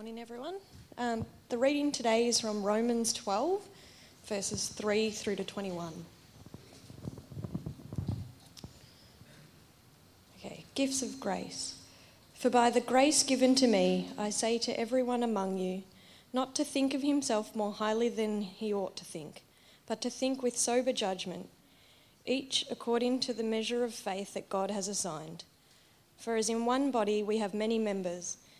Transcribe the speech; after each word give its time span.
Morning, 0.00 0.18
everyone. 0.18 0.54
Um, 0.96 1.26
the 1.50 1.58
reading 1.58 1.92
today 1.92 2.26
is 2.26 2.40
from 2.40 2.62
Romans 2.62 3.12
12, 3.12 3.60
verses 4.24 4.68
3 4.68 5.10
through 5.10 5.36
to 5.36 5.44
21. 5.44 5.92
Okay, 10.38 10.64
gifts 10.74 11.02
of 11.02 11.20
grace. 11.20 11.74
For 12.32 12.48
by 12.48 12.70
the 12.70 12.80
grace 12.80 13.22
given 13.22 13.54
to 13.56 13.66
me, 13.66 14.08
I 14.16 14.30
say 14.30 14.56
to 14.60 14.80
everyone 14.80 15.22
among 15.22 15.58
you, 15.58 15.82
not 16.32 16.54
to 16.54 16.64
think 16.64 16.94
of 16.94 17.02
himself 17.02 17.54
more 17.54 17.72
highly 17.72 18.08
than 18.08 18.40
he 18.40 18.72
ought 18.72 18.96
to 18.96 19.04
think, 19.04 19.42
but 19.86 20.00
to 20.00 20.08
think 20.08 20.42
with 20.42 20.56
sober 20.56 20.94
judgment, 20.94 21.50
each 22.24 22.64
according 22.70 23.20
to 23.20 23.34
the 23.34 23.42
measure 23.42 23.84
of 23.84 23.92
faith 23.92 24.32
that 24.32 24.48
God 24.48 24.70
has 24.70 24.88
assigned. 24.88 25.44
For 26.16 26.36
as 26.36 26.48
in 26.48 26.64
one 26.64 26.90
body 26.90 27.22
we 27.22 27.36
have 27.36 27.52
many 27.52 27.78
members, 27.78 28.38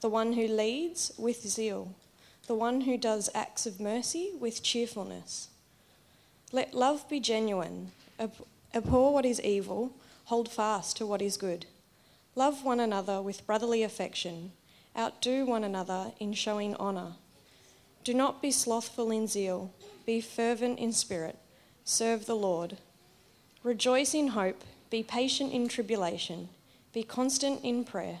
the 0.00 0.08
one 0.08 0.34
who 0.34 0.46
leads 0.46 1.12
with 1.18 1.46
zeal, 1.48 1.94
the 2.46 2.54
one 2.54 2.82
who 2.82 2.96
does 2.96 3.30
acts 3.34 3.66
of 3.66 3.80
mercy 3.80 4.32
with 4.38 4.62
cheerfulness. 4.62 5.48
Let 6.52 6.74
love 6.74 7.08
be 7.08 7.20
genuine, 7.20 7.92
abhor 8.74 9.12
what 9.12 9.24
is 9.24 9.40
evil, 9.40 9.92
hold 10.26 10.50
fast 10.50 10.96
to 10.98 11.06
what 11.06 11.22
is 11.22 11.36
good. 11.36 11.66
Love 12.34 12.64
one 12.64 12.80
another 12.80 13.20
with 13.22 13.46
brotherly 13.46 13.82
affection, 13.82 14.52
outdo 14.96 15.44
one 15.44 15.64
another 15.64 16.12
in 16.20 16.32
showing 16.32 16.76
honour. 16.76 17.12
Do 18.04 18.14
not 18.14 18.42
be 18.42 18.50
slothful 18.50 19.10
in 19.10 19.26
zeal, 19.26 19.72
be 20.04 20.20
fervent 20.20 20.78
in 20.78 20.92
spirit, 20.92 21.36
serve 21.84 22.26
the 22.26 22.36
Lord. 22.36 22.76
Rejoice 23.62 24.14
in 24.14 24.28
hope, 24.28 24.62
be 24.90 25.02
patient 25.02 25.52
in 25.52 25.66
tribulation 25.66 26.48
be 26.96 27.02
constant 27.02 27.62
in 27.62 27.84
prayer. 27.84 28.20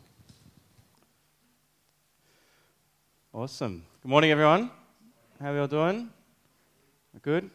Awesome. 3.33 3.85
Good 4.01 4.09
morning, 4.09 4.29
everyone. 4.31 4.69
How 5.39 5.51
are 5.51 5.55
you 5.55 5.61
all 5.61 5.67
doing? 5.67 6.09
Good. 7.21 7.49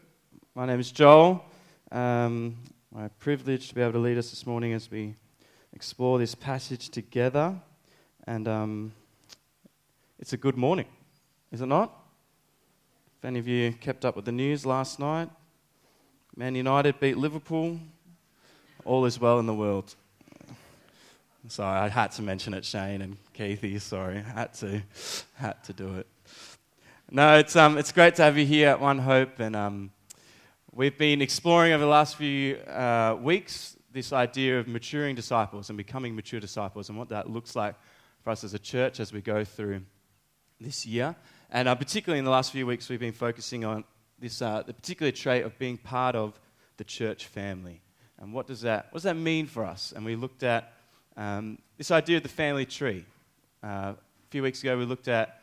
My 0.55 0.65
name 0.65 0.79
is 0.79 0.91
Joel. 0.91 1.45
Um, 1.91 2.55
my 2.91 3.09
privilege 3.19 3.69
to 3.69 3.75
be 3.75 3.81
able 3.81 3.91
to 3.91 3.99
lead 3.99 4.17
us 4.17 4.31
this 4.31 4.47
morning 4.47 4.73
as 4.73 4.89
we 4.89 5.13
explore 5.73 6.17
this 6.17 6.33
passage 6.33 6.89
together. 6.89 7.53
And 8.25 8.47
um, 8.47 8.91
it's 10.17 10.33
a 10.33 10.37
good 10.37 10.57
morning, 10.57 10.87
is 11.51 11.61
it 11.61 11.67
not? 11.67 11.93
If 13.19 13.25
any 13.25 13.37
of 13.37 13.47
you 13.47 13.71
kept 13.73 14.03
up 14.03 14.15
with 14.15 14.25
the 14.25 14.31
news 14.31 14.65
last 14.65 14.97
night, 14.97 15.29
Man 16.35 16.55
United 16.55 16.99
beat 16.99 17.17
Liverpool 17.17 17.79
all 18.83 19.05
is 19.05 19.19
well 19.19 19.37
in 19.37 19.45
the 19.45 19.53
world. 19.53 19.93
Sorry, 21.49 21.79
I 21.79 21.87
had 21.87 22.11
to 22.13 22.21
mention 22.21 22.53
it, 22.53 22.65
Shane 22.65 23.01
and 23.01 23.17
Keithy. 23.33 23.79
Sorry, 23.79 24.21
had 24.21 24.53
to, 24.55 24.81
had 25.35 25.63
to 25.63 25.73
do 25.73 25.95
it. 25.95 26.07
No, 27.09 27.37
it's, 27.37 27.55
um, 27.55 27.77
it's 27.77 27.93
great 27.93 28.15
to 28.15 28.23
have 28.23 28.37
you 28.37 28.45
here 28.45 28.67
at 28.67 28.81
One 28.81 28.99
Hope, 28.99 29.39
and 29.39 29.55
um, 29.55 29.91
we've 30.73 30.97
been 30.97 31.21
exploring 31.21 31.71
over 31.71 31.83
the 31.83 31.89
last 31.89 32.17
few 32.17 32.57
uh, 32.57 33.17
weeks 33.21 33.77
this 33.93 34.11
idea 34.11 34.59
of 34.59 34.67
maturing 34.67 35.15
disciples 35.15 35.69
and 35.69 35.77
becoming 35.77 36.15
mature 36.15 36.41
disciples, 36.41 36.89
and 36.89 36.97
what 36.97 37.07
that 37.09 37.29
looks 37.29 37.55
like 37.55 37.75
for 38.23 38.31
us 38.31 38.43
as 38.43 38.53
a 38.53 38.59
church 38.59 38.99
as 38.99 39.13
we 39.13 39.21
go 39.21 39.45
through 39.45 39.81
this 40.59 40.85
year. 40.85 41.15
And 41.49 41.69
uh, 41.69 41.75
particularly 41.75 42.19
in 42.19 42.25
the 42.25 42.31
last 42.31 42.51
few 42.51 42.67
weeks, 42.67 42.89
we've 42.89 42.99
been 42.99 43.13
focusing 43.13 43.63
on 43.63 43.85
this 44.19 44.41
uh, 44.41 44.63
the 44.67 44.73
particular 44.73 45.13
trait 45.13 45.45
of 45.45 45.57
being 45.57 45.77
part 45.77 46.15
of 46.15 46.37
the 46.75 46.83
church 46.83 47.27
family. 47.27 47.81
And 48.19 48.33
what 48.33 48.47
does 48.47 48.61
that, 48.61 48.87
what 48.87 48.95
does 48.95 49.03
that 49.03 49.15
mean 49.15 49.45
for 49.45 49.63
us? 49.63 49.93
And 49.95 50.03
we 50.03 50.15
looked 50.15 50.43
at 50.43 50.73
um, 51.17 51.57
this 51.77 51.89
idea 51.89 52.17
of 52.17 52.23
the 52.23 52.29
family 52.29 52.65
tree. 52.65 53.03
Uh, 53.63 53.93
a 53.95 54.29
few 54.29 54.43
weeks 54.43 54.61
ago, 54.61 54.77
we 54.77 54.85
looked 54.85 55.07
at 55.07 55.41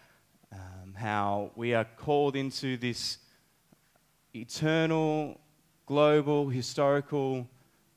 um, 0.53 0.95
how 0.95 1.51
we 1.57 1.75
are 1.75 1.85
called 1.85 2.37
into 2.37 2.77
this 2.77 3.19
eternal, 4.33 5.41
global, 5.87 6.49
historical, 6.49 7.49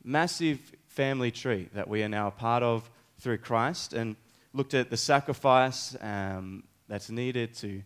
massive 0.03 0.59
family 0.87 1.29
tree 1.29 1.69
that 1.73 1.87
we 1.87 2.01
are 2.01 2.09
now 2.09 2.27
a 2.27 2.31
part 2.31 2.63
of 2.63 2.89
through 3.19 3.37
Christ, 3.37 3.93
and 3.93 4.15
looked 4.53 4.73
at 4.73 4.89
the 4.89 4.97
sacrifice 4.97 5.95
um, 6.01 6.63
that's 6.87 7.11
needed 7.11 7.53
to 7.55 7.83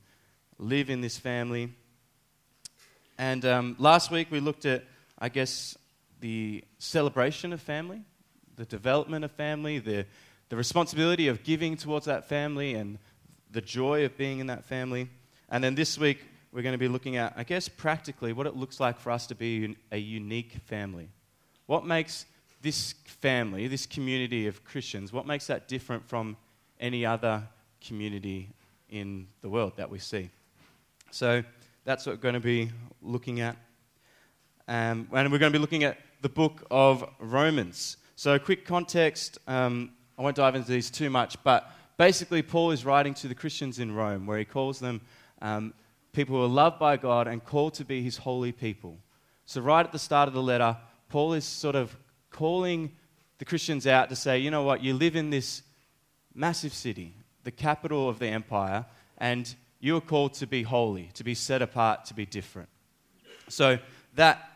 live 0.58 0.90
in 0.90 1.02
this 1.02 1.18
family. 1.18 1.74
And 3.18 3.44
um, 3.46 3.76
last 3.78 4.10
week, 4.10 4.28
we 4.32 4.40
looked 4.40 4.66
at, 4.66 4.86
I 5.20 5.28
guess, 5.28 5.78
the 6.22 6.64
celebration 6.80 7.52
of 7.52 7.62
family, 7.62 8.02
the 8.62 8.66
development 8.66 9.26
of 9.26 9.32
family, 9.32 9.80
the, 9.80 10.06
the 10.50 10.56
responsibility 10.56 11.28
of 11.28 11.44
giving 11.44 11.76
towards 11.76 12.06
that 12.06 12.30
family, 12.30 12.76
and 12.76 13.00
the 13.50 13.60
joy 13.60 14.06
of 14.06 14.16
being 14.18 14.38
in 14.38 14.46
that 14.46 14.64
family. 14.64 15.10
And 15.50 15.64
then 15.64 15.74
this 15.74 15.98
week, 15.98 16.20
we're 16.54 16.62
going 16.62 16.74
to 16.74 16.78
be 16.78 16.88
looking 16.88 17.18
at, 17.18 17.34
I 17.36 17.44
guess, 17.44 17.68
practically 17.68 18.34
what 18.34 18.46
it 18.46 18.56
looks 18.56 18.80
like 18.80 19.00
for 19.00 19.10
us 19.10 19.26
to 19.28 19.36
be 19.36 19.76
a 19.92 19.98
unique 19.98 20.52
family. 20.68 21.10
What 21.66 21.88
makes 21.88 22.28
this 22.62 22.94
family, 23.06 23.68
this 23.68 23.88
community 23.88 24.46
of 24.46 24.64
Christians, 24.64 25.12
what 25.12 25.26
makes 25.26 25.48
that 25.48 25.68
different 25.68 26.08
from 26.08 26.38
any 26.80 27.04
other 27.04 27.42
community 27.84 28.50
in 28.90 29.28
the 29.42 29.50
world 29.50 29.74
that 29.78 29.90
we 29.90 29.98
see? 29.98 30.30
So 31.10 31.44
that's 31.84 32.06
what 32.06 32.18
we're 32.18 32.22
going 32.22 32.36
to 32.36 32.40
be 32.40 32.70
looking 33.02 33.40
at. 33.40 33.58
Um, 34.68 35.08
and 35.12 35.32
we're 35.32 35.40
going 35.40 35.52
to 35.52 35.58
be 35.58 35.62
looking 35.62 35.84
at 35.84 35.98
the 36.22 36.30
book 36.30 36.64
of 36.70 37.04
Romans. 37.18 37.98
So, 38.22 38.38
quick 38.38 38.66
context 38.66 39.40
um, 39.48 39.94
I 40.16 40.22
won't 40.22 40.36
dive 40.36 40.54
into 40.54 40.70
these 40.70 40.92
too 40.92 41.10
much, 41.10 41.44
but 41.44 41.72
basically, 41.98 42.44
Paul 42.44 42.70
is 42.70 42.86
writing 42.86 43.16
to 43.16 43.28
the 43.28 43.34
Christians 43.34 43.80
in 43.80 43.96
Rome 43.96 44.28
where 44.28 44.38
he 44.38 44.46
calls 44.46 44.78
them 44.78 45.02
um, 45.42 45.74
people 46.14 46.36
who 46.36 46.44
are 46.44 46.48
loved 46.48 46.78
by 46.78 46.98
God 46.98 47.28
and 47.28 47.44
called 47.44 47.74
to 47.74 47.84
be 47.84 48.04
his 48.04 48.18
holy 48.18 48.52
people. 48.52 49.00
So, 49.48 49.60
right 49.60 49.84
at 49.84 49.92
the 49.92 49.98
start 49.98 50.28
of 50.28 50.36
the 50.36 50.42
letter, 50.44 50.78
Paul 51.10 51.34
is 51.34 51.46
sort 51.46 51.76
of 51.76 51.98
calling 52.30 52.92
the 53.40 53.46
Christians 53.46 53.88
out 53.88 54.10
to 54.10 54.16
say, 54.16 54.38
you 54.38 54.52
know 54.52 54.62
what, 54.62 54.84
you 54.84 54.94
live 54.94 55.16
in 55.16 55.32
this 55.32 55.64
massive 56.36 56.76
city, 56.76 57.16
the 57.44 57.50
capital 57.50 58.08
of 58.08 58.20
the 58.20 58.28
empire, 58.28 58.86
and 59.18 59.52
you 59.80 59.98
are 59.98 60.00
called 60.00 60.36
to 60.36 60.46
be 60.46 60.62
holy, 60.62 61.10
to 61.16 61.24
be 61.24 61.34
set 61.34 61.64
apart, 61.64 62.06
to 62.06 62.14
be 62.14 62.28
different. 62.28 62.70
So, 63.50 63.80
that 64.14 64.48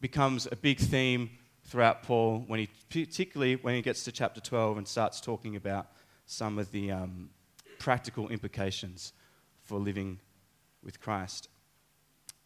becomes 0.00 0.48
a 0.50 0.56
big 0.56 0.80
theme 0.80 1.30
throughout 1.68 2.02
Paul, 2.02 2.44
when 2.46 2.60
he, 2.60 2.68
particularly 2.90 3.56
when 3.56 3.74
he 3.74 3.82
gets 3.82 4.04
to 4.04 4.12
chapter 4.12 4.40
12 4.40 4.78
and 4.78 4.88
starts 4.88 5.20
talking 5.20 5.56
about 5.56 5.86
some 6.26 6.58
of 6.58 6.70
the, 6.72 6.90
um, 6.90 7.30
practical 7.78 8.28
implications 8.28 9.12
for 9.64 9.78
living 9.78 10.18
with 10.82 11.00
Christ. 11.00 11.48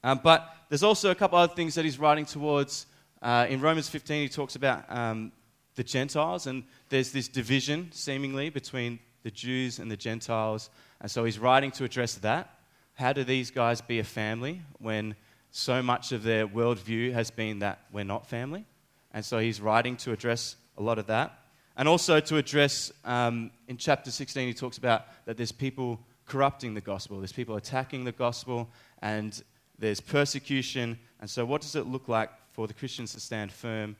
Um, 0.04 0.20
but 0.22 0.48
there's 0.68 0.82
also 0.82 1.10
a 1.10 1.14
couple 1.14 1.38
other 1.38 1.54
things 1.54 1.74
that 1.74 1.84
he's 1.84 1.98
writing 1.98 2.26
towards. 2.26 2.86
Uh, 3.20 3.46
in 3.48 3.60
Romans 3.60 3.88
15, 3.88 4.22
he 4.22 4.28
talks 4.28 4.56
about 4.56 4.84
um, 4.90 5.32
the 5.74 5.84
Gentiles, 5.84 6.46
and 6.46 6.64
there's 6.88 7.12
this 7.12 7.28
division, 7.28 7.90
seemingly, 7.92 8.50
between 8.50 8.98
the 9.22 9.30
Jews 9.30 9.78
and 9.78 9.90
the 9.90 9.96
Gentiles. 9.96 10.70
And 11.00 11.10
so 11.10 11.24
he's 11.24 11.38
writing 11.38 11.70
to 11.72 11.84
address 11.84 12.14
that. 12.16 12.58
How 12.94 13.12
do 13.12 13.24
these 13.24 13.50
guys 13.50 13.80
be 13.80 14.00
a 14.00 14.04
family 14.04 14.62
when 14.78 15.14
so 15.50 15.82
much 15.82 16.12
of 16.12 16.22
their 16.22 16.46
worldview 16.46 17.12
has 17.12 17.30
been 17.30 17.60
that 17.60 17.80
we're 17.92 18.04
not 18.04 18.26
family? 18.26 18.66
And 19.12 19.24
so 19.24 19.38
he's 19.38 19.60
writing 19.60 19.96
to 19.98 20.12
address 20.12 20.56
a 20.76 20.82
lot 20.82 20.98
of 20.98 21.06
that. 21.06 21.38
And 21.76 21.88
also 21.88 22.20
to 22.20 22.36
address, 22.36 22.92
um, 23.04 23.50
in 23.68 23.76
chapter 23.76 24.10
16, 24.10 24.48
he 24.48 24.54
talks 24.54 24.78
about 24.78 25.06
that 25.26 25.36
there's 25.36 25.52
people 25.52 26.00
corrupting 26.26 26.74
the 26.74 26.80
gospel, 26.80 27.18
there's 27.18 27.32
people 27.32 27.56
attacking 27.56 28.04
the 28.04 28.12
gospel, 28.12 28.68
and 29.00 29.42
there's 29.78 30.00
persecution. 30.00 30.98
And 31.20 31.28
so, 31.28 31.44
what 31.44 31.60
does 31.62 31.74
it 31.76 31.86
look 31.86 32.08
like 32.08 32.30
for 32.50 32.66
the 32.66 32.74
Christians 32.74 33.12
to 33.14 33.20
stand 33.20 33.52
firm 33.52 33.96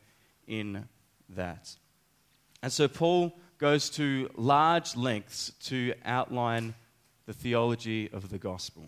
in 0.46 0.86
that? 1.30 1.74
And 2.62 2.72
so, 2.72 2.88
Paul 2.88 3.38
goes 3.58 3.90
to 3.90 4.30
large 4.36 4.96
lengths 4.96 5.52
to 5.64 5.94
outline 6.04 6.74
the 7.26 7.32
theology 7.32 8.10
of 8.12 8.28
the 8.28 8.38
gospel. 8.38 8.84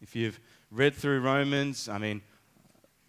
If 0.00 0.14
you've 0.14 0.38
read 0.70 0.94
through 0.94 1.20
Romans, 1.20 1.88
I 1.88 1.98
mean, 1.98 2.22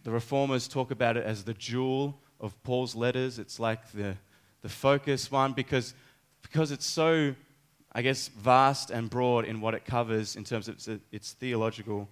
the 0.04 0.12
reformers 0.12 0.68
talk 0.68 0.92
about 0.92 1.18
it 1.18 1.26
as 1.26 1.44
the 1.44 1.54
jewel 1.54 2.20
of 2.40 2.62
Paul's 2.64 2.96
letters. 2.96 3.40
It's 3.40 3.60
like 3.60 3.92
the, 3.92 4.16
the 4.62 4.70
focus 4.70 5.32
one 5.32 5.54
because, 5.54 5.94
because 6.42 6.72
it's 6.72 6.86
so, 6.86 7.36
I 7.92 8.02
guess, 8.02 8.28
vast 8.30 8.92
and 8.92 9.10
broad 9.10 9.46
in 9.46 9.62
what 9.62 9.74
it 9.74 9.86
covers 9.86 10.36
in 10.36 10.44
terms 10.44 10.68
of 10.68 10.76
its, 10.76 10.90
its 11.12 11.34
theological 11.34 12.08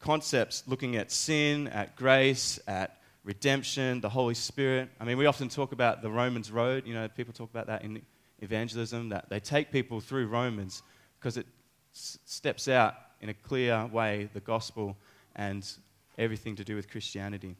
concepts, 0.00 0.62
looking 0.66 0.96
at 0.96 1.10
sin, 1.10 1.68
at 1.68 1.96
grace, 1.96 2.58
at 2.66 2.98
redemption, 3.24 4.00
the 4.00 4.08
Holy 4.08 4.34
Spirit. 4.34 4.88
I 5.00 5.04
mean, 5.04 5.18
we 5.18 5.26
often 5.26 5.48
talk 5.48 5.72
about 5.72 6.02
the 6.02 6.10
Romans 6.10 6.50
road. 6.50 6.86
You 6.86 6.94
know, 6.94 7.08
people 7.08 7.34
talk 7.34 7.50
about 7.50 7.66
that 7.66 7.82
in 7.82 8.02
evangelism, 8.40 9.08
that 9.10 9.28
they 9.28 9.40
take 9.40 9.70
people 9.70 10.00
through 10.00 10.28
Romans 10.28 10.82
because 11.18 11.36
it 11.36 11.46
s- 11.92 12.18
steps 12.24 12.68
out 12.68 12.94
in 13.20 13.28
a 13.28 13.34
clear 13.34 13.86
way 13.86 14.28
the 14.32 14.40
gospel 14.40 14.96
and 15.34 15.68
everything 16.16 16.56
to 16.56 16.64
do 16.64 16.76
with 16.76 16.90
Christianity. 16.90 17.56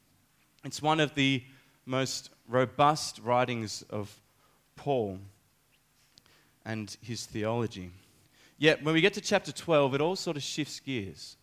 It's 0.65 0.83
one 0.83 1.01
of 1.01 1.15
the 1.15 1.43
most 1.88 2.31
robust 2.46 3.19
writings 3.25 3.82
of 3.90 4.14
Paul 4.76 5.19
and 6.64 6.94
his 7.00 7.25
theology. 7.25 7.90
Yet, 8.58 8.85
when 8.85 8.94
we 8.94 9.00
get 9.00 9.14
to 9.14 9.20
chapter 9.20 9.52
12, 9.52 9.94
it 9.94 10.00
all 10.00 10.17
sort 10.17 10.37
of 10.37 10.43
shifts 10.43 10.81
gears. 10.81 11.37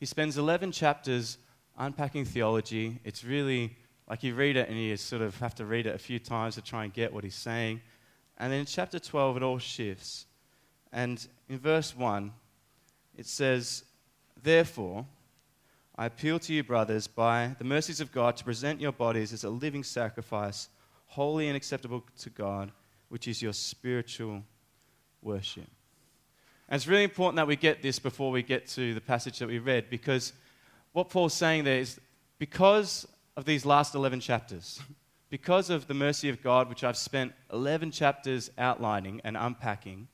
He 0.00 0.06
spends 0.06 0.38
11 0.38 0.72
chapters 0.72 1.38
unpacking 1.76 2.24
theology. 2.24 3.00
It's 3.04 3.24
really 3.24 3.76
like 4.08 4.22
you 4.22 4.34
read 4.34 4.56
it 4.56 4.68
and 4.68 4.78
you 4.78 4.96
sort 4.96 5.22
of 5.22 5.38
have 5.38 5.54
to 5.56 5.64
read 5.64 5.86
it 5.86 5.94
a 5.94 5.98
few 5.98 6.18
times 6.18 6.54
to 6.54 6.62
try 6.62 6.84
and 6.84 6.92
get 6.92 7.12
what 7.12 7.24
he's 7.24 7.34
saying. 7.34 7.80
And 8.38 8.52
then 8.52 8.60
in 8.60 8.66
chapter 8.66 8.98
12, 8.98 9.38
it 9.38 9.42
all 9.42 9.58
shifts. 9.58 10.26
And 10.92 11.26
in 11.48 11.58
verse 11.58 11.96
1, 11.96 12.32
it 13.16 13.26
says, 13.26 13.84
Therefore, 14.42 15.06
I 15.96 16.06
appeal 16.06 16.40
to 16.40 16.52
you, 16.52 16.64
brothers, 16.64 17.06
by 17.06 17.54
the 17.58 17.64
mercies 17.64 18.00
of 18.00 18.10
God, 18.10 18.36
to 18.36 18.44
present 18.44 18.80
your 18.80 18.90
bodies 18.90 19.32
as 19.32 19.44
a 19.44 19.50
living 19.50 19.84
sacrifice, 19.84 20.68
holy 21.06 21.46
and 21.46 21.56
acceptable 21.56 22.02
to 22.18 22.30
God, 22.30 22.72
which 23.10 23.28
is 23.28 23.40
your 23.40 23.52
spiritual 23.52 24.42
worship. 25.22 25.68
And 26.68 26.76
it's 26.76 26.88
really 26.88 27.04
important 27.04 27.36
that 27.36 27.46
we 27.46 27.54
get 27.54 27.80
this 27.80 28.00
before 28.00 28.32
we 28.32 28.42
get 28.42 28.66
to 28.68 28.92
the 28.92 29.00
passage 29.00 29.38
that 29.38 29.46
we 29.46 29.60
read, 29.60 29.88
because 29.88 30.32
what 30.92 31.10
Paul's 31.10 31.34
saying 31.34 31.62
there 31.62 31.78
is 31.78 32.00
because 32.38 33.06
of 33.36 33.44
these 33.44 33.64
last 33.64 33.94
11 33.94 34.18
chapters, 34.18 34.80
because 35.30 35.70
of 35.70 35.86
the 35.86 35.94
mercy 35.94 36.28
of 36.28 36.42
God, 36.42 36.68
which 36.68 36.82
I've 36.82 36.96
spent 36.96 37.32
11 37.52 37.92
chapters 37.92 38.50
outlining 38.58 39.20
and 39.22 39.36
unpacking, 39.36 40.08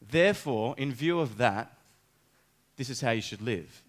therefore, 0.00 0.76
in 0.78 0.92
view 0.92 1.18
of 1.18 1.38
that, 1.38 1.76
this 2.76 2.90
is 2.90 3.00
how 3.00 3.10
you 3.10 3.22
should 3.22 3.42
live. 3.42 3.82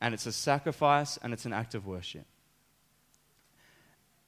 And 0.00 0.12
it's 0.12 0.26
a 0.26 0.32
sacrifice 0.32 1.16
and 1.22 1.32
it's 1.32 1.46
an 1.46 1.52
act 1.52 1.74
of 1.74 1.86
worship. 1.86 2.26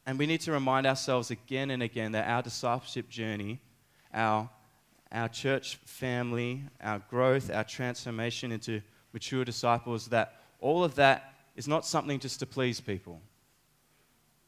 And 0.07 0.19
we 0.19 0.27
need 0.27 0.41
to 0.43 0.53
remind 0.53 0.87
ourselves 0.87 1.31
again 1.31 1.71
and 1.71 1.83
again 1.83 2.13
that 2.13 2.29
our 2.29 2.41
discipleship 2.41 3.09
journey, 3.09 3.61
our, 4.15 4.49
our 5.11 5.29
church 5.29 5.77
family, 5.85 6.63
our 6.81 7.01
growth, 7.11 7.51
our 7.53 7.65
transformation 7.65 8.53
into 8.53 8.81
mature 9.13 9.45
disciples, 9.45 10.07
that 10.09 10.41
all 10.61 10.85
of 10.85 10.95
that 10.95 11.35
is 11.57 11.67
not 11.67 11.85
something 11.85 12.21
just 12.21 12.39
to 12.39 12.47
please 12.47 12.81
people. 12.81 13.21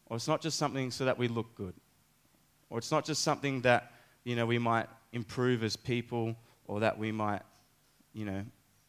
Or 0.06 0.16
it's 0.16 0.28
not 0.28 0.40
just 0.40 0.58
something 0.58 0.90
so 0.90 1.04
that 1.04 1.18
we 1.18 1.26
look 1.26 1.54
good. 1.54 1.74
Or 2.70 2.78
it's 2.78 2.92
not 2.92 3.04
just 3.04 3.22
something 3.22 3.62
that, 3.62 3.92
you 4.24 4.36
know, 4.36 4.46
we 4.46 4.58
might 4.58 4.86
improve 5.12 5.64
as 5.64 5.74
people 5.74 6.36
or 6.66 6.80
that 6.80 6.98
we 6.98 7.10
might, 7.10 7.42
you 8.12 8.24
know, 8.24 8.44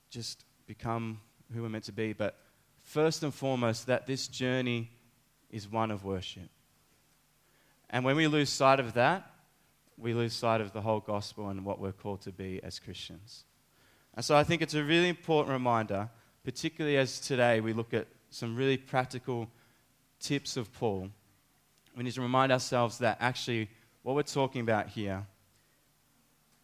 just 0.10 0.44
become 0.68 1.20
who 1.54 1.62
we're 1.62 1.70
meant 1.70 1.86
to 1.86 1.92
be. 1.92 2.14
But 2.14 2.38
first 2.84 3.24
and 3.24 3.34
foremost, 3.34 3.88
that 3.88 4.08
this 4.08 4.28
journey 4.28 4.92
is 5.50 5.70
one 5.70 5.92
of 5.92 6.04
worship. 6.04 6.50
And 7.90 8.06
when 8.06 8.16
we 8.16 8.28
lose 8.28 8.50
sight 8.50 8.80
of 8.80 8.94
that, 8.94 9.30
we 9.98 10.14
lose 10.14 10.34
sight 10.34 10.62
of 10.62 10.72
the 10.72 10.82
whole 10.82 11.00
gospel 11.00 11.50
and 11.50 11.66
what 11.66 11.80
we're 11.80 11.92
called 11.92 12.22
to 12.22 12.32
be 12.32 12.62
as 12.64 12.80
Christians. 12.80 13.44
And 14.16 14.24
so 14.24 14.36
I 14.36 14.44
think 14.44 14.62
it's 14.62 14.74
a 14.74 14.84
really 14.84 15.10
important 15.10 15.52
reminder, 15.52 16.10
particularly 16.44 16.98
as 16.98 17.20
today 17.20 17.60
we 17.60 17.74
look 17.74 17.94
at 17.94 18.08
some 18.30 18.56
really 18.56 18.78
practical 18.78 19.50
tips 20.20 20.56
of 20.56 20.72
Paul. 20.74 21.10
We 21.96 22.04
need 22.04 22.14
to 22.14 22.22
remind 22.22 22.52
ourselves 22.52 23.00
that 23.00 23.18
actually 23.20 23.70
what 24.04 24.16
we're 24.16 24.24
talking 24.24 24.62
about 24.62 24.88
here 24.88 25.26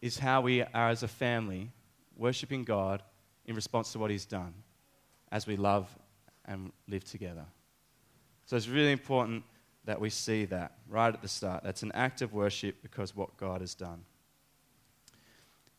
is 0.00 0.18
how 0.18 0.40
we 0.40 0.62
are 0.62 0.88
as 0.88 1.02
a 1.02 1.08
family 1.08 1.70
worshiping 2.16 2.64
God 2.64 3.02
in 3.44 3.54
response 3.54 3.92
to 3.92 3.98
what 3.98 4.10
He's 4.10 4.24
done 4.24 4.54
as 5.30 5.46
we 5.46 5.56
love 5.56 5.88
and 6.46 6.72
live 6.88 7.04
together. 7.04 7.44
So 8.46 8.56
it's 8.56 8.68
really 8.68 8.92
important 8.92 9.42
that 9.84 10.00
we 10.00 10.10
see 10.10 10.44
that 10.46 10.72
right 10.88 11.12
at 11.12 11.22
the 11.22 11.28
start. 11.28 11.64
That's 11.64 11.82
an 11.82 11.92
act 11.92 12.22
of 12.22 12.32
worship 12.32 12.82
because 12.82 13.14
what 13.14 13.36
God 13.36 13.60
has 13.60 13.74
done. 13.74 14.04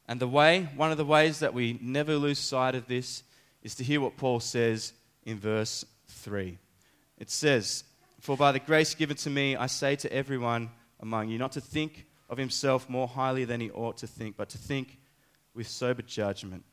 And 0.08 0.20
the 0.20 0.28
way, 0.28 0.70
one 0.76 0.92
of 0.92 0.98
the 0.98 1.06
ways 1.06 1.40
that 1.40 1.54
we 1.54 1.78
never 1.82 2.16
lose 2.16 2.40
sight 2.40 2.76
of 2.76 2.88
this 2.88 3.24
is 3.62 3.76
to 3.76 3.84
hear 3.84 4.00
what 4.00 4.18
Paul 4.18 4.40
says 4.40 4.94
in 5.26 5.38
verse 5.38 5.84
3. 6.08 6.58
It 7.18 7.30
says, 7.30 7.84
For 8.22 8.38
by 8.38 8.54
the 8.54 8.60
grace 8.60 8.96
given 8.96 9.18
to 9.18 9.30
me, 9.30 9.56
I 9.56 9.68
say 9.68 9.98
to 9.98 10.14
everyone 10.14 10.70
among 11.02 11.30
you, 11.30 11.38
not 11.38 11.52
to 11.54 11.62
think 11.62 12.06
of 12.30 12.38
himself 12.38 12.90
more 12.90 13.08
highly 13.08 13.44
than 13.44 13.60
he 13.60 13.70
ought 13.72 13.98
to 13.98 14.08
think, 14.08 14.38
but 14.38 14.50
to 14.50 14.58
think 14.58 14.98
with 15.54 15.68
sober 15.68 16.02
judgment, 16.02 16.64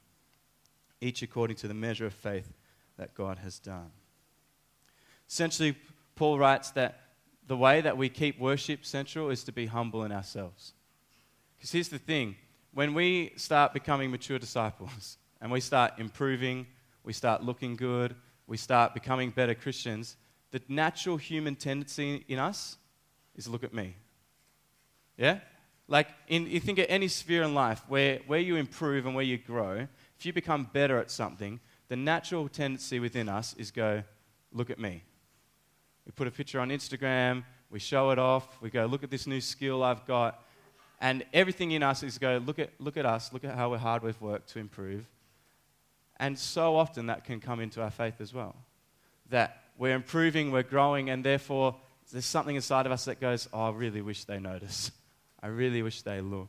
each 1.01 1.23
according 1.23 1.57
to 1.57 1.69
the 1.69 1.75
measure 1.75 2.07
of 2.07 2.15
faith 2.15 2.53
that 2.97 3.15
God 3.15 3.39
has 3.39 3.59
done. 3.59 3.91
Essentially, 5.29 5.77
Paul 6.15 6.39
writes 6.39 6.71
that 6.73 7.01
the 7.47 7.57
way 7.57 7.81
that 7.81 7.97
we 7.97 8.09
keep 8.09 8.39
worship 8.39 8.85
central 8.85 9.31
is 9.31 9.45
to 9.45 9.53
be 9.53 9.67
humble 9.67 10.05
in 10.05 10.13
ourselves. 10.13 10.73
Because 11.57 11.73
here's 11.73 11.89
the 11.89 11.99
thing 11.99 12.37
when 12.73 12.95
we 12.95 13.33
start 13.37 13.73
becoming 13.73 14.11
mature 14.11 14.39
disciples 14.39 15.19
and 15.41 15.51
we 15.51 15.61
start 15.61 15.95
improving, 15.99 16.67
we 17.05 17.13
start 17.13 17.43
looking 17.43 17.77
good, 17.77 18.15
we 18.47 18.57
start 18.57 18.95
becoming 18.95 19.31
better 19.31 19.55
Christians, 19.55 20.17
the 20.51 20.61
natural 20.69 21.17
human 21.17 21.57
tendency 21.57 22.25
in 22.29 22.39
us 22.39 22.77
is 23.35 23.49
look 23.49 23.65
at 23.65 23.75
me. 23.75 23.97
Yeah? 25.17 25.41
Like, 25.87 26.09
in, 26.29 26.47
you 26.47 26.61
think 26.61 26.79
of 26.79 26.87
any 26.89 27.09
sphere 27.09 27.43
in 27.43 27.55
life 27.55 27.83
where, 27.89 28.21
where 28.27 28.41
you 28.41 28.57
improve 28.57 29.07
and 29.07 29.15
where 29.15 29.25
you 29.25 29.37
grow, 29.37 29.87
if 30.19 30.27
you 30.27 30.33
become 30.33 30.69
better 30.73 30.99
at 30.99 31.11
something, 31.11 31.61
the 31.89 31.97
natural 31.97 32.49
tendency 32.49 32.99
within 32.99 33.29
us 33.29 33.55
is 33.59 33.71
go, 33.71 34.03
look 34.53 34.71
at 34.71 34.79
me. 34.79 35.03
We 36.07 36.13
put 36.13 36.27
a 36.27 36.31
picture 36.31 36.61
on 36.61 36.69
Instagram, 36.71 37.45
we 37.71 37.79
show 37.79 38.11
it 38.11 38.19
off, 38.19 38.61
we 38.61 38.71
go, 38.71 38.87
look 38.87 39.03
at 39.03 39.11
this 39.11 39.27
new 39.27 39.41
skill 39.41 39.83
I've 39.83 40.07
got. 40.07 40.43
And 41.01 41.25
everything 41.33 41.73
in 41.73 41.83
us 41.83 42.03
is 42.03 42.19
go, 42.19 42.41
look 42.45 42.59
at, 42.59 42.71
look 42.79 42.97
at 42.97 43.05
us, 43.05 43.33
look 43.33 43.45
at 43.45 43.55
how 43.55 43.77
hard 43.77 44.03
we've 44.03 44.21
worked 44.21 44.51
to 44.51 44.59
improve. 44.59 45.07
And 46.19 46.39
so 46.39 46.77
often 46.77 47.07
that 47.07 47.25
can 47.25 47.41
come 47.41 47.61
into 47.61 47.83
our 47.83 47.91
faith 47.91 48.21
as 48.21 48.33
well. 48.33 48.55
That 49.31 49.63
we're 49.77 49.95
improving, 49.95 50.53
we're 50.53 50.63
growing, 50.63 51.11
and 51.11 51.25
therefore 51.25 51.75
there's 52.13 52.27
something 52.27 52.55
inside 52.55 52.87
of 52.87 52.93
us 52.93 53.07
that 53.07 53.21
goes, 53.21 53.49
oh, 53.53 53.69
I 53.69 53.71
really 53.71 54.03
wish 54.03 54.25
they 54.25 54.39
notice. 54.39 54.93
I 55.43 55.49
really 55.49 55.83
wish 55.83 56.03
they 56.03 56.21
look. 56.21 56.49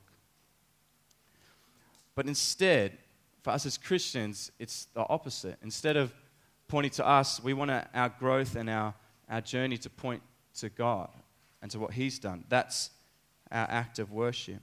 But 2.14 2.28
instead, 2.28 2.98
for 3.46 3.52
us 3.52 3.68
as 3.68 3.78
Christians, 3.78 4.52
it's 4.58 4.86
the 4.96 5.06
opposite. 5.08 5.58
Instead 5.62 5.98
of 5.98 6.12
pointing 6.68 6.90
to 6.94 7.06
us, 7.06 7.40
we 7.44 7.54
want 7.54 7.70
our 7.94 8.10
growth 8.10 8.56
and 8.56 8.68
our, 8.68 8.96
our 9.30 9.40
journey 9.40 9.78
to 9.78 9.90
point 9.90 10.24
to 10.56 10.70
God 10.70 11.10
and 11.62 11.70
to 11.70 11.78
what 11.78 11.94
He's 11.94 12.18
done. 12.18 12.44
That's 12.50 12.90
our 13.52 13.68
act 13.70 14.00
of 14.00 14.12
worship. 14.12 14.62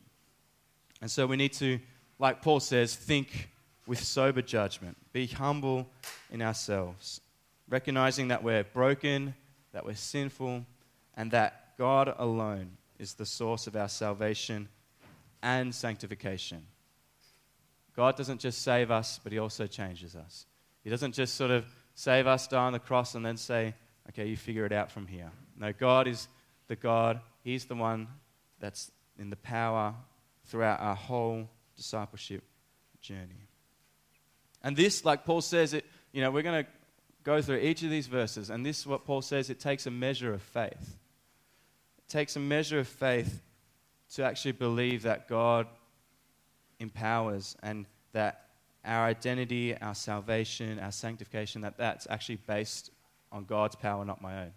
And 1.01 1.09
so 1.09 1.29
we 1.29 1.37
need 1.37 1.53
to 1.55 1.79
like 2.19 2.43
Paul 2.43 2.59
says, 2.59 2.97
think 2.97 3.51
with 3.87 4.03
sober 4.03 4.43
judgment. 4.43 4.97
Be 5.13 5.29
humble 5.29 5.89
in 6.33 6.43
ourselves, 6.43 7.21
recognizing 7.69 8.29
that 8.29 8.43
we're 8.43 8.65
broken, 8.65 9.35
that 9.73 9.85
we're 9.85 9.95
sinful, 9.95 10.67
and 11.17 11.31
that 11.31 11.79
God 11.79 12.13
alone 12.19 12.77
is 12.99 13.15
the 13.15 13.27
source 13.27 13.69
of 13.69 13.77
our 13.77 13.89
salvation 13.89 14.69
and 15.41 15.73
sanctification. 15.73 16.67
God 17.95 18.17
doesn't 18.17 18.41
just 18.41 18.63
save 18.63 18.91
us, 18.91 19.21
but 19.23 19.33
He 19.33 19.39
also 19.39 19.67
changes 19.67 20.17
us. 20.17 20.47
He 20.83 20.91
doesn't 20.91 21.13
just 21.13 21.35
sort 21.35 21.51
of 21.51 21.65
save 21.95 22.27
us, 22.27 22.47
die 22.49 22.65
on 22.65 22.73
the 22.73 22.79
cross, 22.79 23.15
and 23.15 23.25
then 23.25 23.37
say, 23.37 23.75
okay, 24.09 24.27
you 24.27 24.37
figure 24.37 24.65
it 24.67 24.73
out 24.73 24.91
from 24.91 25.07
here. 25.07 25.31
No, 25.59 25.73
God 25.73 26.09
is 26.09 26.29
the 26.69 26.77
God, 26.77 27.21
He's 27.43 27.67
the 27.67 27.75
one 27.75 28.09
that's 28.61 28.91
in 29.19 29.31
the 29.31 29.37
power 29.37 29.95
throughout 30.47 30.81
our 30.81 30.95
whole 30.95 31.49
discipleship 31.77 32.43
journey. 33.01 33.49
And 34.63 34.77
this, 34.77 35.05
like 35.05 35.25
Paul 35.25 35.41
says, 35.41 35.75
it, 35.75 35.85
you 36.13 36.21
know, 36.21 36.31
we're 36.31 36.43
going 36.43 36.65
to 36.65 36.71
go 37.25 37.43
through 37.43 37.59
each 37.59 37.83
of 37.83 37.91
these 37.91 38.07
verses, 38.07 38.51
and 38.51 38.65
this 38.65 38.81
is 38.81 38.87
what 38.87 39.05
Paul 39.05 39.23
says 39.23 39.51
it 39.51 39.61
takes 39.61 39.87
a 39.87 39.91
measure 39.91 40.33
of 40.33 40.43
faith. 40.43 40.97
It 41.99 42.09
takes 42.09 42.37
a 42.37 42.41
measure 42.41 42.79
of 42.79 42.89
faith 42.89 43.43
to 44.15 44.25
actually 44.25 44.53
believe 44.53 45.03
that 45.03 45.29
God 45.29 45.67
empowers 46.83 47.57
and 47.63 47.87
that 48.13 48.49
our 48.85 49.05
identity, 49.05 49.77
our 49.81 49.95
salvation, 49.95 50.79
our 50.79 50.93
sanctification, 50.93 51.63
that 51.63 51.79
that's 51.79 52.07
actually 52.11 52.37
based 52.37 52.91
on 53.31 53.45
God's 53.45 53.77
power, 53.77 54.05
not 54.05 54.21
my 54.21 54.43
own. 54.43 54.53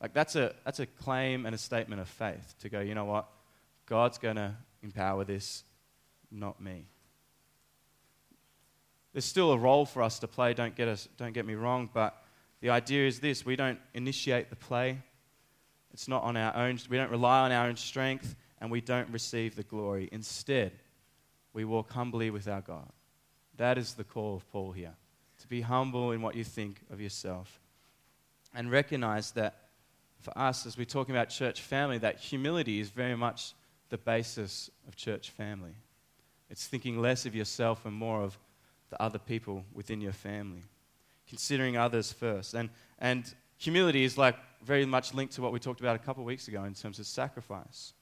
Like 0.00 0.12
that's 0.12 0.36
a, 0.36 0.54
that's 0.64 0.80
a 0.80 0.86
claim 0.86 1.46
and 1.46 1.54
a 1.54 1.58
statement 1.58 2.00
of 2.00 2.08
faith 2.08 2.54
to 2.60 2.68
go, 2.68 2.80
you 2.80 2.94
know 2.94 3.04
what? 3.04 3.28
God's 3.86 4.18
going 4.18 4.36
to 4.36 4.54
empower 4.82 5.24
this, 5.24 5.64
not 6.30 6.60
me. 6.60 6.86
There's 9.12 9.24
still 9.24 9.52
a 9.52 9.58
role 9.58 9.86
for 9.86 10.02
us 10.02 10.18
to 10.20 10.28
play, 10.28 10.54
don't 10.54 10.74
get, 10.74 10.88
us, 10.88 11.08
don't 11.16 11.32
get 11.32 11.44
me 11.44 11.54
wrong, 11.54 11.90
but 11.92 12.22
the 12.60 12.70
idea 12.70 13.06
is 13.06 13.20
this 13.20 13.44
we 13.44 13.56
don't 13.56 13.78
initiate 13.94 14.50
the 14.50 14.56
play. 14.56 14.98
It's 15.92 16.06
not 16.06 16.22
on 16.22 16.36
our 16.36 16.54
own, 16.54 16.78
we 16.88 16.96
don't 16.96 17.10
rely 17.10 17.40
on 17.40 17.52
our 17.52 17.66
own 17.66 17.76
strength, 17.76 18.36
and 18.60 18.70
we 18.70 18.80
don't 18.80 19.08
receive 19.10 19.56
the 19.56 19.64
glory. 19.64 20.08
Instead, 20.12 20.72
we 21.52 21.64
walk 21.64 21.90
humbly 21.92 22.30
with 22.30 22.48
our 22.48 22.60
God. 22.60 22.90
That 23.56 23.78
is 23.78 23.94
the 23.94 24.04
call 24.04 24.36
of 24.36 24.50
Paul 24.50 24.72
here 24.72 24.94
to 25.40 25.48
be 25.48 25.62
humble 25.62 26.12
in 26.12 26.22
what 26.22 26.34
you 26.34 26.44
think 26.44 26.80
of 26.90 27.00
yourself 27.00 27.60
and 28.54 28.70
recognize 28.70 29.32
that 29.32 29.56
for 30.20 30.36
us, 30.36 30.66
as 30.66 30.76
we're 30.76 30.84
talking 30.84 31.14
about 31.14 31.30
church 31.30 31.62
family, 31.62 31.98
that 31.98 32.18
humility 32.18 32.78
is 32.78 32.90
very 32.90 33.16
much 33.16 33.54
the 33.88 33.98
basis 33.98 34.70
of 34.86 34.96
church 34.96 35.30
family. 35.30 35.74
It's 36.50 36.66
thinking 36.66 37.00
less 37.00 37.26
of 37.26 37.34
yourself 37.34 37.86
and 37.86 37.94
more 37.94 38.22
of 38.22 38.38
the 38.90 39.00
other 39.00 39.18
people 39.18 39.64
within 39.72 40.00
your 40.00 40.12
family, 40.12 40.64
considering 41.28 41.76
others 41.76 42.12
first. 42.12 42.54
And, 42.54 42.68
and 42.98 43.32
humility 43.56 44.04
is 44.04 44.18
like 44.18 44.36
very 44.62 44.84
much 44.84 45.14
linked 45.14 45.34
to 45.34 45.42
what 45.42 45.52
we 45.52 45.58
talked 45.58 45.80
about 45.80 45.96
a 45.96 46.00
couple 46.00 46.22
of 46.22 46.26
weeks 46.26 46.48
ago 46.48 46.64
in 46.64 46.74
terms 46.74 46.98
of 46.98 47.06
sacrifice. 47.06 47.94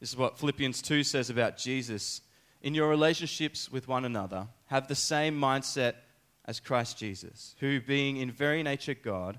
This 0.00 0.10
is 0.10 0.16
what 0.16 0.38
Philippians 0.38 0.82
2 0.82 1.04
says 1.04 1.30
about 1.30 1.56
Jesus. 1.56 2.20
In 2.62 2.74
your 2.74 2.88
relationships 2.88 3.70
with 3.70 3.88
one 3.88 4.04
another, 4.04 4.48
have 4.66 4.88
the 4.88 4.94
same 4.94 5.38
mindset 5.38 5.94
as 6.44 6.60
Christ 6.60 6.98
Jesus, 6.98 7.54
who, 7.60 7.80
being 7.80 8.18
in 8.18 8.30
very 8.30 8.62
nature 8.62 8.94
God, 8.94 9.38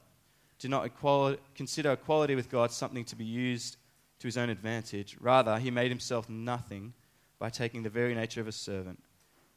did 0.59 0.71
not 0.71 0.85
equality, 0.85 1.41
consider 1.55 1.91
equality 1.91 2.35
with 2.35 2.49
God 2.49 2.71
something 2.71 3.05
to 3.05 3.15
be 3.15 3.25
used 3.25 3.77
to 4.19 4.27
his 4.27 4.37
own 4.37 4.49
advantage. 4.49 5.15
Rather, 5.19 5.59
he 5.59 5.71
made 5.71 5.91
himself 5.91 6.27
nothing 6.29 6.93
by 7.39 7.49
taking 7.49 7.83
the 7.83 7.89
very 7.89 8.15
nature 8.15 8.41
of 8.41 8.47
a 8.47 8.51
servant, 8.51 9.01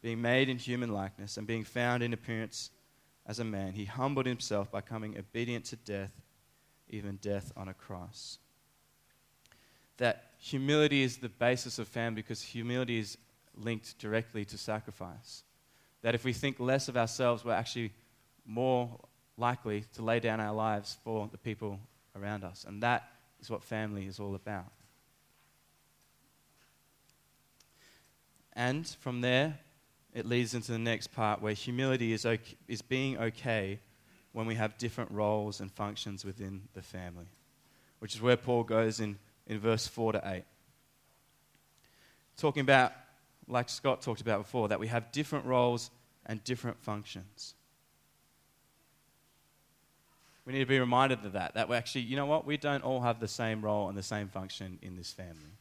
being 0.02 0.20
made 0.20 0.48
in 0.48 0.58
human 0.58 0.92
likeness, 0.92 1.36
and 1.36 1.46
being 1.46 1.64
found 1.64 2.02
in 2.02 2.12
appearance 2.12 2.70
as 3.26 3.38
a 3.38 3.44
man. 3.44 3.72
He 3.72 3.86
humbled 3.86 4.26
himself 4.26 4.70
by 4.70 4.82
coming 4.82 5.16
obedient 5.18 5.64
to 5.66 5.76
death, 5.76 6.12
even 6.88 7.16
death 7.16 7.52
on 7.56 7.68
a 7.68 7.74
cross. 7.74 8.38
That 9.96 10.29
humility 10.40 11.02
is 11.02 11.18
the 11.18 11.28
basis 11.28 11.78
of 11.78 11.86
family 11.86 12.22
because 12.22 12.42
humility 12.42 12.98
is 12.98 13.18
linked 13.56 13.98
directly 13.98 14.44
to 14.46 14.58
sacrifice. 14.58 15.44
That 16.02 16.14
if 16.14 16.24
we 16.24 16.32
think 16.32 16.58
less 16.58 16.88
of 16.88 16.96
ourselves, 16.96 17.44
we're 17.44 17.52
actually 17.52 17.92
more 18.46 18.98
likely 19.36 19.84
to 19.94 20.02
lay 20.02 20.18
down 20.18 20.40
our 20.40 20.54
lives 20.54 20.96
for 21.04 21.28
the 21.30 21.38
people 21.38 21.78
around 22.16 22.42
us. 22.42 22.64
And 22.66 22.82
that 22.82 23.10
is 23.40 23.50
what 23.50 23.62
family 23.62 24.06
is 24.06 24.18
all 24.18 24.34
about. 24.34 24.72
And 28.54 28.86
from 28.86 29.20
there, 29.20 29.58
it 30.14 30.26
leads 30.26 30.54
into 30.54 30.72
the 30.72 30.78
next 30.78 31.12
part 31.12 31.40
where 31.40 31.52
humility 31.52 32.12
is, 32.12 32.26
okay, 32.26 32.56
is 32.66 32.82
being 32.82 33.18
okay 33.18 33.78
when 34.32 34.46
we 34.46 34.54
have 34.54 34.78
different 34.78 35.10
roles 35.10 35.60
and 35.60 35.70
functions 35.70 36.24
within 36.24 36.62
the 36.72 36.82
family, 36.82 37.28
which 37.98 38.14
is 38.14 38.22
where 38.22 38.36
Paul 38.36 38.64
goes 38.64 39.00
in, 39.00 39.18
in 39.50 39.58
verse 39.58 39.86
4 39.86 40.12
to 40.12 40.22
8. 40.24 40.44
Talking 42.36 42.60
about, 42.60 42.92
like 43.48 43.68
Scott 43.68 44.00
talked 44.00 44.20
about 44.20 44.38
before, 44.38 44.68
that 44.68 44.78
we 44.78 44.86
have 44.86 45.10
different 45.10 45.44
roles 45.44 45.90
and 46.24 46.42
different 46.44 46.80
functions. 46.80 47.54
We 50.46 50.52
need 50.52 50.60
to 50.60 50.66
be 50.66 50.78
reminded 50.78 51.24
of 51.24 51.32
that. 51.32 51.54
That 51.54 51.68
we 51.68 51.76
actually, 51.76 52.02
you 52.02 52.16
know 52.16 52.26
what? 52.26 52.46
We 52.46 52.56
don't 52.56 52.84
all 52.84 53.00
have 53.00 53.18
the 53.18 53.28
same 53.28 53.60
role 53.60 53.88
and 53.88 53.98
the 53.98 54.04
same 54.04 54.28
function 54.28 54.78
in 54.82 54.96
this 54.96 55.12
family. 55.12 55.58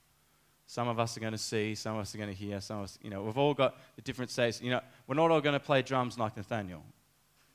Some 0.68 0.88
of 0.88 1.00
us 1.00 1.18
are 1.18 1.20
going 1.20 1.32
to 1.32 1.38
see, 1.40 1.74
some 1.74 1.96
of 1.96 2.02
us 2.02 2.14
are 2.14 2.20
going 2.20 2.30
to 2.30 2.36
hear, 2.36 2.62
some 2.62 2.78
of 2.78 2.84
us, 2.84 3.00
you 3.02 3.10
know, 3.10 3.24
we've 3.24 3.40
all 3.40 3.56
got 3.56 3.76
the 3.96 4.04
different 4.04 4.30
states. 4.30 4.62
You 4.62 4.70
know, 4.70 4.82
we're 5.08 5.16
not 5.16 5.32
all 5.32 5.42
going 5.42 5.54
to 5.54 5.60
play 5.60 5.82
drums 5.82 6.20
like 6.20 6.38
Nathaniel. 6.38 6.84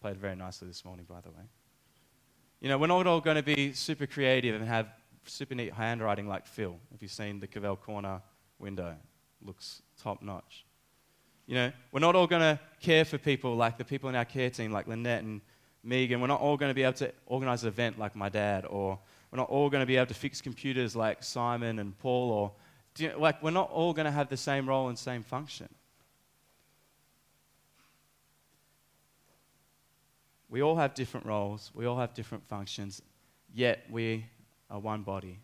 Played 0.01 0.17
very 0.17 0.35
nicely 0.35 0.67
this 0.67 0.85
morning, 0.85 1.07
by 1.09 1.21
the 1.21 1.31
way. 1.31 1.45
You 2.61 2.69
know, 2.69 2.77
we're 2.77 2.89
not 2.89 3.07
all 3.07 3.21
going 3.21 3.37
to 3.37 3.43
be 3.43 3.73
super 3.73 4.07
creative 4.07 4.57
and 4.57 4.67
have 4.67 4.89
super 5.27 5.55
neat 5.55 5.73
handwriting 5.73 6.29
like 6.29 6.47
Phil. 6.47 6.77
If 6.95 7.03
you've 7.03 7.11
seen 7.11 7.41
the 7.41 7.47
Cavell 7.47 7.77
Corner 7.77 8.23
window, 8.59 8.95
looks 9.43 9.83
top 10.03 10.23
notch. 10.23 10.65
You 11.47 11.55
know, 11.57 11.73
we're 11.93 12.01
not 12.01 12.15
all 12.15 12.27
going 12.27 12.43
to 12.43 12.59
care 12.81 13.05
for 13.05 13.19
people 13.19 13.55
like 13.57 13.77
the 13.77 13.85
people 13.85 14.09
in 14.09 14.17
our 14.17 14.25
care 14.25 14.51
team, 14.51 14.73
like 14.73 14.87
Lynette 14.87 15.23
and 15.23 15.43
Megan. 15.83 16.21
We're 16.21 16.27
not 16.27 16.41
all 16.41 16.57
going 16.57 16.71
to 16.71 16.75
be 16.75 16.83
able 16.83 16.95
to 16.95 17.13
organize 17.27 17.63
an 17.63 17.69
event 17.69 17.99
like 17.99 18.17
my 18.17 18.31
dad, 18.31 18.65
or 18.65 18.99
we're 19.31 19.39
not 19.39 19.51
all 19.51 19.69
going 19.69 19.83
to 19.83 19.87
be 19.87 19.97
able 19.97 20.07
to 20.07 20.15
fix 20.15 20.41
computers 20.41 20.97
like 20.97 21.23
Simon 21.23 21.79
and 21.79 21.99
Paul, 21.99 22.31
or 22.31 22.53
you 22.99 23.13
like 23.19 23.43
we're 23.43 23.51
not 23.51 23.71
all 23.71 23.93
going 23.93 24.07
to 24.07 24.13
have 24.13 24.29
the 24.29 24.37
same 24.37 24.69
role 24.69 24.89
and 24.89 24.99
same 24.99 25.23
function. 25.23 25.69
We 30.49 30.63
all 30.63 30.77
have 30.77 30.95
different 30.95 31.27
roles, 31.27 31.73
we 31.75 31.85
all 31.85 31.99
have 31.99 32.15
different 32.15 32.47
functions, 32.47 33.03
yet 33.53 33.85
we 33.91 34.25
are 34.75 34.81
one 34.81 35.03
body. 35.03 35.39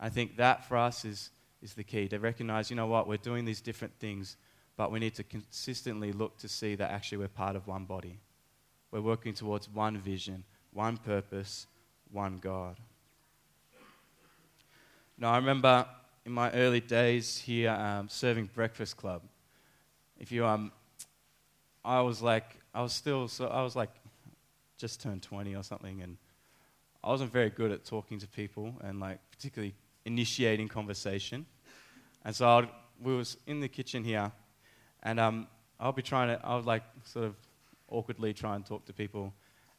I 0.00 0.08
think 0.08 0.36
that 0.36 0.66
for 0.66 0.76
us 0.76 1.04
is, 1.04 1.30
is 1.62 1.74
the 1.74 1.84
key 1.84 2.08
to 2.08 2.18
recognize, 2.18 2.70
you 2.70 2.76
know 2.76 2.88
what, 2.88 3.06
we're 3.06 3.16
doing 3.16 3.44
these 3.44 3.60
different 3.60 3.94
things, 4.00 4.36
but 4.76 4.90
we 4.90 4.98
need 4.98 5.14
to 5.14 5.22
consistently 5.22 6.10
look 6.10 6.36
to 6.38 6.48
see 6.48 6.74
that 6.74 6.90
actually 6.90 7.18
we're 7.18 7.28
part 7.28 7.54
of 7.54 7.68
one 7.68 7.84
body. 7.84 8.18
We're 8.90 9.00
working 9.00 9.32
towards 9.32 9.68
one 9.68 9.96
vision, 9.98 10.42
one 10.72 10.96
purpose, 10.96 11.68
one 12.10 12.38
God. 12.38 12.78
Now, 15.16 15.32
I 15.32 15.36
remember 15.36 15.86
in 16.26 16.32
my 16.32 16.50
early 16.50 16.80
days 16.80 17.38
here 17.38 17.70
um, 17.70 18.08
serving 18.08 18.50
Breakfast 18.54 18.96
Club. 18.96 19.22
If 20.18 20.32
you, 20.32 20.44
um, 20.44 20.72
I 21.84 22.00
was 22.00 22.20
like, 22.20 22.56
I 22.74 22.82
was 22.82 22.92
still, 22.92 23.28
so 23.28 23.46
I 23.46 23.62
was 23.62 23.76
like, 23.76 23.90
just 24.78 25.00
turned 25.00 25.22
20 25.22 25.54
or 25.54 25.62
something, 25.62 26.02
and 26.02 26.16
I 27.02 27.08
wasn't 27.10 27.32
very 27.32 27.50
good 27.50 27.70
at 27.70 27.84
talking 27.84 28.18
to 28.18 28.26
people 28.26 28.74
and 28.82 29.00
like 29.00 29.18
particularly 29.30 29.74
initiating 30.04 30.68
conversation. 30.68 31.46
And 32.24 32.34
so 32.34 32.48
I'd, 32.48 32.68
we 33.00 33.14
was 33.16 33.36
in 33.46 33.60
the 33.60 33.68
kitchen 33.68 34.02
here, 34.02 34.32
and 35.02 35.20
um, 35.20 35.46
I'll 35.78 35.92
be 35.92 36.02
trying 36.02 36.28
to, 36.28 36.44
I 36.44 36.56
would 36.56 36.66
like 36.66 36.82
sort 37.04 37.26
of 37.26 37.36
awkwardly 37.88 38.34
try 38.34 38.56
and 38.56 38.66
talk 38.66 38.84
to 38.86 38.92
people. 38.92 39.32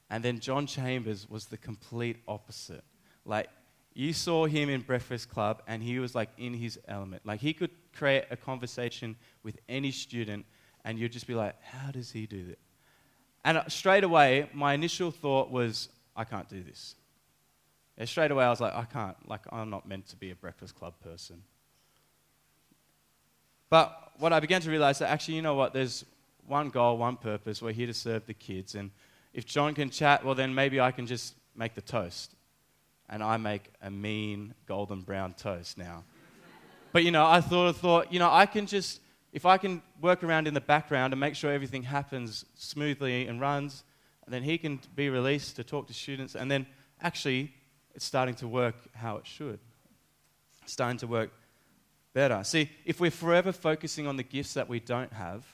And 0.10 0.24
then 0.24 0.40
John 0.40 0.66
Chambers 0.66 1.30
was 1.30 1.46
the 1.46 1.58
complete 1.58 2.18
opposite. 2.28 2.84
Like, 3.26 3.50
you 3.94 4.14
saw 4.14 4.46
him 4.46 4.70
in 4.70 4.82
Breakfast 4.82 5.30
Club, 5.30 5.62
and 5.68 5.84
he 5.84 6.00
was 6.00 6.16
like 6.16 6.30
in 6.38 6.54
his 6.54 6.80
element. 6.88 7.26
Like, 7.26 7.42
he 7.42 7.54
could 7.54 7.72
create 7.94 8.24
a 8.32 8.38
conversation 8.38 9.16
with 9.44 9.60
any 9.68 9.92
student, 9.92 10.46
and 10.86 10.98
you'd 10.98 11.12
just 11.12 11.28
be 11.28 11.36
like, 11.36 11.62
how 11.62 11.92
does 11.92 12.12
he 12.12 12.26
do 12.26 12.46
that? 12.48 12.60
And 13.44 13.58
uh, 13.58 13.68
straight 13.68 14.04
away, 14.04 14.50
my 14.54 14.74
initial 14.74 15.12
thought 15.12 15.52
was, 15.52 15.90
I 16.16 16.24
can't 16.24 16.48
do 16.48 16.64
this. 16.64 16.96
And 18.00 18.08
straight 18.08 18.32
away, 18.32 18.46
I 18.46 18.50
was 18.50 18.62
like, 18.62 18.74
I 18.74 18.86
can't. 18.86 19.18
Like, 19.27 19.41
I'm 19.51 19.70
not 19.70 19.86
meant 19.86 20.08
to 20.08 20.15
be 20.15 20.32
a 20.32 20.36
Breakfast 20.36 20.74
Club 20.74 20.94
person. 21.03 21.44
But 23.70 24.13
what 24.18 24.32
I 24.32 24.39
began 24.39 24.62
to 24.62 24.70
realize 24.72 25.00
that 25.00 25.10
actually, 25.10 25.36
you 25.36 25.41
know 25.41 25.53
what? 25.53 25.74
There's 25.74 26.06
one 26.48 26.70
goal, 26.70 26.98
one 26.98 27.18
purpose. 27.18 27.62
We're 27.62 27.74
here 27.74 27.88
to 27.88 27.94
serve 27.94 28.25
the 28.25 28.34
kids. 28.34 28.74
And 28.74 28.89
if 29.34 29.46
John 29.46 29.75
can 29.75 29.89
chat, 29.89 30.24
well, 30.24 30.34
then 30.34 30.56
maybe 30.56 30.79
I 30.79 30.91
can 30.91 31.06
just 31.06 31.36
make 31.56 31.75
the 31.75 31.82
toast. 31.82 32.34
And 33.10 33.22
I 33.22 33.36
make 33.36 33.63
a 33.82 33.91
mean 33.91 34.53
golden 34.65 35.01
brown 35.01 35.34
toast 35.34 35.77
now. 35.77 36.06
But, 36.94 37.03
you 37.03 37.12
know, 37.12 37.25
I 37.25 37.41
thought, 37.41 37.68
I 37.68 37.72
thought, 37.74 38.13
you 38.13 38.20
know, 38.20 38.32
I 38.32 38.46
can 38.46 38.65
just, 38.65 39.01
if 39.34 39.46
I 39.46 39.58
can 39.58 39.82
work 40.00 40.24
around 40.24 40.48
in 40.48 40.53
the 40.53 40.62
background 40.62 41.12
and 41.12 41.20
make 41.20 41.36
sure 41.36 41.51
everything 41.51 41.84
happens 41.84 42.46
smoothly 42.56 43.27
and 43.27 43.41
runs, 43.41 43.84
and 44.25 44.34
then 44.34 44.41
he 44.41 44.58
can 44.58 44.79
be 44.96 45.10
released 45.10 45.58
to 45.58 45.65
talk 45.65 45.88
to 45.88 45.94
students, 45.94 46.36
and 46.36 46.50
then 46.50 46.65
actually 47.01 47.53
it's 47.96 48.05
starting 48.05 48.36
to 48.36 48.48
work 48.48 48.75
how 48.93 49.17
it 49.17 49.25
should. 49.25 49.60
It's 50.63 50.74
starting 50.74 50.98
to 51.00 51.08
work 51.08 51.31
better. 52.13 52.43
See, 52.43 52.69
if 52.86 53.00
we're 53.00 53.12
forever 53.12 53.51
focusing 53.51 54.08
on 54.08 54.17
the 54.17 54.24
gifts 54.24 54.53
that 54.53 54.67
we 54.69 54.79
don't 54.79 55.13
have, 55.13 55.46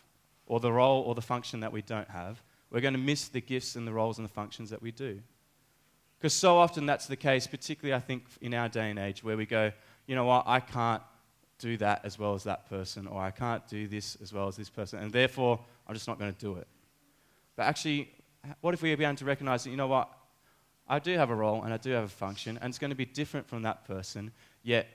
or 0.48 0.60
the 0.60 0.72
role 0.72 1.02
or 1.02 1.16
the 1.16 1.22
function 1.22 1.60
that 1.62 1.72
we 1.72 1.82
don't 1.82 2.10
have, 2.10 2.42
we're 2.70 2.82
going 2.82 2.94
to 2.94 3.00
miss 3.00 3.28
the 3.28 3.42
gifts 3.42 3.76
and 3.76 3.88
the 3.88 3.92
roles 3.92 4.18
and 4.18 4.28
the 4.28 4.32
functions 4.32 4.70
that 4.70 4.82
we 4.82 4.92
do. 4.92 5.20
Because 6.18 6.34
so 6.34 6.58
often 6.58 6.86
that's 6.86 7.08
the 7.08 7.16
case, 7.16 7.48
particularly 7.48 7.96
I 7.96 8.00
think 8.00 8.26
in 8.42 8.54
our 8.54 8.70
day 8.70 8.90
and 8.90 9.00
age, 9.00 9.24
where 9.24 9.38
we 9.38 9.46
go, 9.46 9.72
you 10.08 10.16
know 10.16 10.26
what, 10.26 10.44
I 10.48 10.60
can't 10.60 11.02
do 11.58 11.78
that 11.78 12.02
as 12.04 12.20
well 12.20 12.34
as 12.34 12.44
that 12.44 12.70
person, 12.70 13.08
or 13.08 13.22
I 13.22 13.32
can't 13.32 13.66
do 13.68 13.88
this 13.88 14.18
as 14.22 14.34
well 14.34 14.48
as 14.48 14.56
this 14.56 14.70
person, 14.70 15.00
and 15.00 15.12
therefore 15.12 15.60
I'm 15.88 15.94
just 15.94 16.08
not 16.08 16.20
going 16.20 16.34
to 16.34 16.40
do 16.40 16.56
it. 16.56 16.68
But 17.56 17.64
actually, 17.64 18.12
what 18.62 18.74
if 18.74 18.82
we 18.82 18.94
began 18.94 19.16
to 19.16 19.26
recognize 19.26 19.64
that, 19.64 19.70
you 19.70 19.78
know 19.78 19.88
what, 19.88 20.10
I 20.88 21.00
do 21.00 21.18
have 21.18 21.30
a 21.30 21.36
role 21.36 21.64
and 21.64 21.74
I 21.74 21.78
do 21.78 21.92
have 21.92 22.04
a 22.04 22.08
function, 22.08 22.58
and 22.62 22.70
it's 22.70 22.80
going 22.80 22.92
to 22.92 22.96
be 22.96 23.06
different 23.06 23.48
from 23.48 23.64
that 23.64 23.86
person, 23.86 24.32
yet 24.64 24.88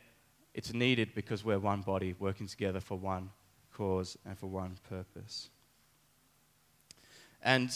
it's 0.55 0.73
needed 0.73 1.15
because 1.15 1.45
we're 1.45 1.59
one 1.59 1.83
body 1.83 2.15
working 2.19 2.47
together 2.47 2.81
for 2.81 2.99
one 2.99 3.31
cause 3.73 4.17
and 4.25 4.39
for 4.39 4.47
one 4.47 4.77
purpose. 4.89 5.49
And, 7.43 7.71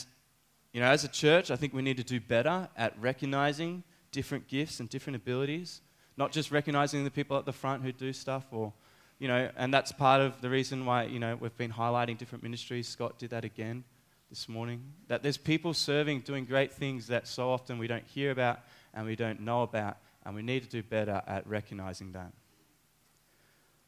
you 0.72 0.80
know, 0.80 0.86
as 0.86 1.04
a 1.04 1.08
church, 1.08 1.50
I 1.50 1.56
think 1.56 1.72
we 1.72 1.82
need 1.82 1.96
to 1.96 2.04
do 2.04 2.20
better 2.20 2.68
at 2.76 2.94
recognizing 3.00 3.82
different 4.12 4.46
gifts 4.48 4.80
and 4.80 4.88
different 4.88 5.16
abilities, 5.16 5.80
not 6.16 6.30
just 6.30 6.52
recognizing 6.52 7.04
the 7.04 7.10
people 7.10 7.36
at 7.36 7.46
the 7.46 7.52
front 7.52 7.82
who 7.82 7.92
do 7.92 8.12
stuff 8.12 8.46
or, 8.52 8.72
you 9.18 9.28
know, 9.28 9.48
and 9.56 9.72
that's 9.72 9.92
part 9.92 10.20
of 10.20 10.40
the 10.40 10.50
reason 10.50 10.84
why, 10.84 11.04
you 11.04 11.18
know, 11.18 11.36
we've 11.36 11.56
been 11.56 11.72
highlighting 11.72 12.18
different 12.18 12.42
ministries. 12.42 12.86
Scott 12.86 13.18
did 13.18 13.30
that 13.30 13.44
again 13.44 13.84
this 14.34 14.48
morning. 14.48 14.82
That 15.06 15.22
there's 15.22 15.36
people 15.36 15.72
serving, 15.74 16.22
doing 16.22 16.44
great 16.44 16.72
things 16.72 17.06
that 17.06 17.28
so 17.28 17.50
often 17.50 17.78
we 17.78 17.86
don't 17.86 18.04
hear 18.04 18.32
about 18.32 18.58
and 18.92 19.06
we 19.06 19.14
don't 19.14 19.40
know 19.40 19.62
about, 19.62 19.98
and 20.24 20.34
we 20.34 20.42
need 20.42 20.64
to 20.64 20.68
do 20.68 20.82
better 20.82 21.22
at 21.28 21.46
recognizing 21.46 22.10
that. 22.12 22.32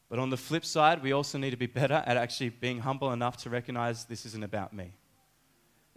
But 0.07 0.19
on 0.19 0.29
the 0.29 0.37
flip 0.37 0.63
side, 0.63 1.03
we 1.03 1.11
also 1.11 1.37
need 1.37 1.49
to 1.49 1.57
be 1.57 1.65
better 1.65 2.01
at 2.05 2.15
actually 2.15 2.47
being 2.47 2.79
humble 2.79 3.11
enough 3.11 3.35
to 3.43 3.49
recognize 3.49 4.05
this 4.05 4.25
isn't 4.25 4.43
about 4.43 4.71
me. 4.71 4.93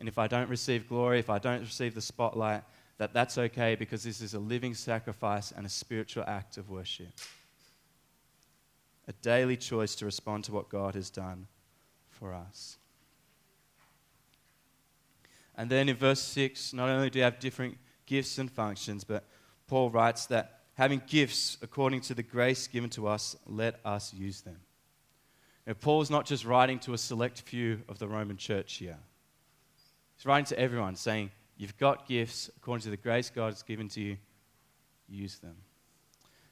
And 0.00 0.08
if 0.08 0.18
I 0.18 0.26
don't 0.26 0.48
receive 0.48 0.88
glory, 0.88 1.20
if 1.20 1.30
I 1.30 1.38
don't 1.38 1.60
receive 1.60 1.94
the 1.94 2.00
spotlight, 2.00 2.64
that 2.98 3.14
that's 3.14 3.38
okay 3.38 3.76
because 3.76 4.02
this 4.02 4.20
is 4.20 4.34
a 4.34 4.40
living 4.40 4.74
sacrifice 4.74 5.52
and 5.52 5.64
a 5.64 5.68
spiritual 5.68 6.24
act 6.26 6.56
of 6.56 6.70
worship. 6.70 7.12
A 9.06 9.12
daily 9.22 9.56
choice 9.56 9.94
to 9.96 10.06
respond 10.06 10.42
to 10.44 10.52
what 10.52 10.68
God 10.68 10.96
has 10.96 11.08
done 11.08 11.46
for 12.08 12.34
us. 12.34 12.78
And 15.60 15.68
then 15.68 15.90
in 15.90 15.96
verse 15.96 16.22
6, 16.22 16.72
not 16.72 16.88
only 16.88 17.10
do 17.10 17.18
you 17.18 17.24
have 17.24 17.38
different 17.38 17.76
gifts 18.06 18.38
and 18.38 18.50
functions, 18.50 19.04
but 19.04 19.26
Paul 19.66 19.90
writes 19.90 20.24
that 20.28 20.60
having 20.72 21.02
gifts 21.06 21.58
according 21.60 22.00
to 22.00 22.14
the 22.14 22.22
grace 22.22 22.66
given 22.66 22.88
to 22.88 23.06
us, 23.06 23.36
let 23.44 23.78
us 23.84 24.14
use 24.14 24.40
them. 24.40 24.56
Now, 25.66 25.74
Paul 25.74 26.00
is 26.00 26.08
not 26.08 26.24
just 26.24 26.46
writing 26.46 26.78
to 26.78 26.94
a 26.94 26.98
select 26.98 27.42
few 27.42 27.82
of 27.90 27.98
the 27.98 28.08
Roman 28.08 28.38
church 28.38 28.76
here. 28.76 28.96
He's 30.16 30.24
writing 30.24 30.46
to 30.46 30.58
everyone, 30.58 30.96
saying, 30.96 31.30
You've 31.58 31.76
got 31.76 32.08
gifts 32.08 32.48
according 32.56 32.84
to 32.84 32.90
the 32.90 32.96
grace 32.96 33.28
God 33.28 33.52
has 33.52 33.62
given 33.62 33.88
to 33.88 34.00
you, 34.00 34.16
use 35.10 35.40
them. 35.40 35.56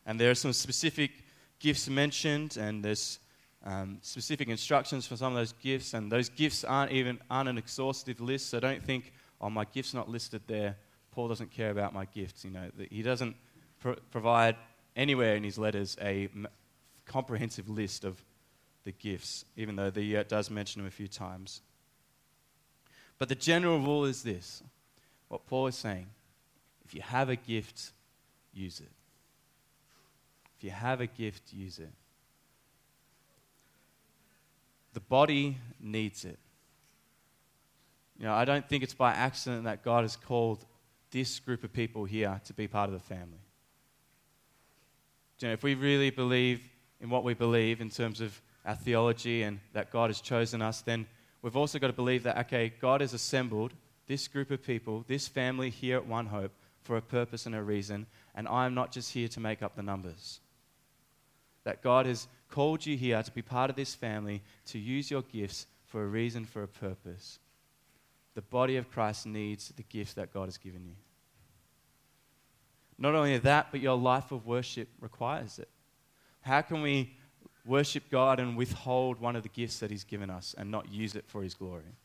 And 0.04 0.20
there 0.20 0.30
are 0.30 0.34
some 0.34 0.52
specific 0.52 1.12
gifts 1.60 1.88
mentioned, 1.88 2.58
and 2.58 2.84
there's 2.84 3.20
um, 3.64 3.98
specific 4.02 4.48
instructions 4.48 5.06
for 5.06 5.16
some 5.16 5.32
of 5.32 5.38
those 5.38 5.52
gifts, 5.52 5.94
and 5.94 6.10
those 6.10 6.28
gifts 6.28 6.64
aren't 6.64 6.92
even 6.92 7.18
aren't 7.30 7.48
an 7.48 7.58
exhaustive 7.58 8.20
list. 8.20 8.50
So 8.50 8.60
don't 8.60 8.82
think, 8.82 9.12
oh, 9.40 9.50
my 9.50 9.64
gift's 9.64 9.94
not 9.94 10.08
listed 10.08 10.42
there. 10.46 10.76
Paul 11.12 11.28
doesn't 11.28 11.50
care 11.50 11.70
about 11.70 11.92
my 11.92 12.04
gifts. 12.04 12.44
You 12.44 12.50
know, 12.50 12.70
he 12.90 13.02
doesn't 13.02 13.36
pro- 13.80 13.96
provide 14.10 14.56
anywhere 14.94 15.34
in 15.34 15.42
his 15.42 15.58
letters 15.58 15.96
a 16.00 16.28
m- 16.34 16.48
comprehensive 17.06 17.68
list 17.68 18.04
of 18.04 18.22
the 18.84 18.92
gifts, 18.92 19.44
even 19.56 19.76
though 19.76 19.90
he 19.90 20.16
uh, 20.16 20.22
does 20.26 20.50
mention 20.50 20.80
them 20.80 20.88
a 20.88 20.90
few 20.90 21.08
times. 21.08 21.60
But 23.18 23.28
the 23.28 23.34
general 23.34 23.78
rule 23.80 24.04
is 24.04 24.22
this 24.22 24.62
what 25.28 25.46
Paul 25.46 25.66
is 25.66 25.76
saying 25.76 26.06
if 26.84 26.94
you 26.94 27.02
have 27.02 27.28
a 27.28 27.36
gift, 27.36 27.92
use 28.54 28.80
it. 28.80 28.90
If 30.56 30.64
you 30.64 30.70
have 30.70 31.00
a 31.00 31.06
gift, 31.06 31.52
use 31.52 31.78
it. 31.78 31.92
The 34.94 35.00
body 35.00 35.58
needs 35.80 36.24
it. 36.24 36.38
You 38.18 38.24
know, 38.24 38.34
I 38.34 38.44
don't 38.44 38.68
think 38.68 38.82
it's 38.82 38.94
by 38.94 39.12
accident 39.12 39.64
that 39.64 39.84
God 39.84 40.02
has 40.02 40.16
called 40.16 40.64
this 41.10 41.38
group 41.38 41.64
of 41.64 41.72
people 41.72 42.04
here 42.04 42.40
to 42.46 42.52
be 42.52 42.66
part 42.66 42.88
of 42.88 42.94
the 42.94 43.00
family. 43.00 43.38
You 45.40 45.48
know, 45.48 45.54
if 45.54 45.62
we 45.62 45.74
really 45.74 46.10
believe 46.10 46.60
in 47.00 47.10
what 47.10 47.22
we 47.22 47.34
believe 47.34 47.80
in 47.80 47.90
terms 47.90 48.20
of 48.20 48.40
our 48.66 48.74
theology 48.74 49.42
and 49.42 49.60
that 49.72 49.92
God 49.92 50.10
has 50.10 50.20
chosen 50.20 50.60
us, 50.60 50.82
then 50.82 51.06
we've 51.42 51.56
also 51.56 51.78
got 51.78 51.86
to 51.86 51.92
believe 51.92 52.24
that, 52.24 52.38
okay, 52.38 52.72
God 52.80 53.00
has 53.00 53.14
assembled 53.14 53.72
this 54.08 54.26
group 54.26 54.50
of 54.50 54.64
people, 54.64 55.04
this 55.06 55.28
family 55.28 55.70
here 55.70 55.96
at 55.96 56.06
One 56.06 56.26
Hope, 56.26 56.52
for 56.82 56.96
a 56.96 57.02
purpose 57.02 57.46
and 57.46 57.54
a 57.54 57.62
reason, 57.62 58.06
and 58.34 58.48
I'm 58.48 58.74
not 58.74 58.92
just 58.92 59.12
here 59.12 59.28
to 59.28 59.40
make 59.40 59.62
up 59.62 59.76
the 59.76 59.82
numbers. 59.82 60.40
That 61.68 61.82
God 61.82 62.06
has 62.06 62.28
called 62.48 62.86
you 62.86 62.96
here 62.96 63.22
to 63.22 63.30
be 63.30 63.42
part 63.42 63.68
of 63.68 63.76
this 63.76 63.94
family, 63.94 64.42
to 64.68 64.78
use 64.78 65.10
your 65.10 65.20
gifts 65.20 65.66
for 65.84 66.02
a 66.02 66.06
reason, 66.06 66.46
for 66.46 66.62
a 66.62 66.66
purpose. 66.66 67.40
The 68.34 68.40
body 68.40 68.78
of 68.78 68.90
Christ 68.90 69.26
needs 69.26 69.70
the 69.76 69.82
gifts 69.82 70.14
that 70.14 70.32
God 70.32 70.46
has 70.46 70.56
given 70.56 70.86
you. 70.86 70.94
Not 72.96 73.14
only 73.14 73.36
that, 73.36 73.66
but 73.70 73.80
your 73.82 73.98
life 73.98 74.32
of 74.32 74.46
worship 74.46 74.88
requires 74.98 75.58
it. 75.58 75.68
How 76.40 76.62
can 76.62 76.80
we 76.80 77.14
worship 77.66 78.04
God 78.10 78.40
and 78.40 78.56
withhold 78.56 79.20
one 79.20 79.36
of 79.36 79.42
the 79.42 79.50
gifts 79.50 79.78
that 79.80 79.90
He's 79.90 80.04
given 80.04 80.30
us 80.30 80.54
and 80.56 80.70
not 80.70 80.90
use 80.90 81.16
it 81.16 81.26
for 81.26 81.42
His 81.42 81.52
glory? 81.52 81.98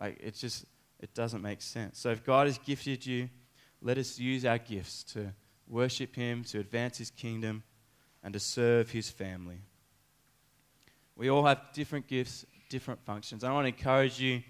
Like, 0.00 0.18
it 0.22 0.36
just, 0.36 0.64
it 1.00 1.12
doesn't 1.12 1.42
make 1.42 1.60
sense. 1.60 1.98
So, 1.98 2.08
if 2.12 2.24
God 2.24 2.46
has 2.46 2.56
gifted 2.56 3.04
you, 3.04 3.28
let 3.82 3.98
us 3.98 4.18
use 4.18 4.46
our 4.46 4.56
gifts 4.56 5.04
to 5.12 5.34
worship 5.68 6.16
Him, 6.16 6.44
to 6.44 6.60
advance 6.60 6.96
His 6.96 7.10
kingdom, 7.10 7.62
and 8.22 8.32
to 8.34 8.40
serve 8.40 8.90
His 8.90 9.10
family. 9.10 9.60
We 11.16 11.28
all 11.28 11.44
have 11.44 11.72
different 11.72 12.06
gifts, 12.06 12.46
different 12.68 13.00
functions. 13.04 13.44
I 13.44 13.52
want 13.52 13.64
to 13.64 13.68
encourage 13.68 14.20
you, 14.20 14.42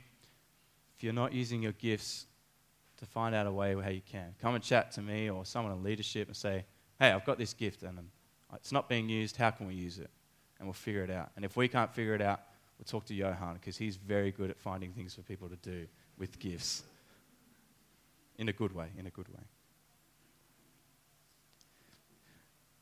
if 0.97 1.03
you're 1.03 1.13
not 1.13 1.33
using 1.33 1.63
your 1.63 1.73
gifts, 1.73 2.27
to 2.99 3.07
find 3.07 3.35
out 3.35 3.47
a 3.47 3.51
way 3.53 3.75
how 3.75 3.89
you 3.89 4.03
can. 4.03 4.35
Come 4.41 4.55
and 4.55 4.63
chat 4.63 4.93
to 4.93 5.03
me 5.03 5.31
or 5.31 5.45
someone 5.45 5.73
in 5.73 5.83
leadership 5.83 6.29
and 6.29 6.37
say, 6.37 6.65
hey, 6.99 7.11
I've 7.11 7.25
got 7.25 7.39
this 7.39 7.55
gift 7.55 7.83
and 7.83 7.99
it's 8.55 8.73
not 8.73 8.89
being 8.89 9.09
used. 9.09 9.37
How 9.37 9.51
can 9.51 9.67
we 9.67 9.75
use 9.75 9.99
it? 9.99 10.11
And 10.59 10.69
we'll 10.69 10.75
figure 10.75 11.03
it 11.03 11.11
out. 11.11 11.31
And 11.35 11.45
if 11.45 11.57
we 11.57 11.67
can't 11.67 11.93
figure 11.93 12.15
it 12.15 12.21
out, 12.21 12.43
we'll 12.79 12.85
talk 12.85 13.07
to 13.07 13.15
Johan 13.15 13.55
because 13.55 13.79
he's 13.79 13.97
very 13.97 14.31
good 14.31 14.51
at 14.51 14.59
finding 14.59 14.93
things 14.93 15.15
for 15.15 15.23
people 15.23 15.49
to 15.49 15.57
do 15.57 15.87
with 16.19 16.39
gifts. 16.39 16.83
In 18.37 18.49
a 18.51 18.53
good 18.53 18.75
way, 18.75 18.89
in 18.99 19.07
a 19.07 19.11
good 19.11 19.29
way. 19.29 19.43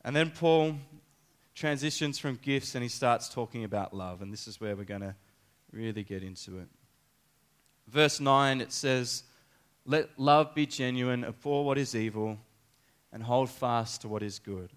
And 0.03 0.15
then 0.15 0.31
Paul 0.31 0.75
transitions 1.55 2.17
from 2.17 2.39
gifts 2.41 2.75
and 2.75 2.83
he 2.83 2.89
starts 2.89 3.27
talking 3.27 3.63
about 3.63 3.93
love. 3.93 4.21
And 4.21 4.31
this 4.31 4.47
is 4.47 4.61
where 4.61 4.75
we're 4.75 4.83
going 4.85 5.01
to 5.01 5.15
really 5.71 6.03
get 6.03 6.23
into 6.23 6.59
it. 6.59 6.67
Verse 7.87 8.19
9, 8.19 8.61
it 8.61 8.71
says, 8.71 9.23
Let 9.85 10.09
love 10.17 10.55
be 10.55 10.65
genuine, 10.65 11.25
abhor 11.25 11.65
what 11.65 11.77
is 11.77 11.95
evil, 11.95 12.37
and 13.11 13.23
hold 13.23 13.49
fast 13.49 14.01
to 14.01 14.07
what 14.07 14.23
is 14.23 14.39
good. 14.39 14.71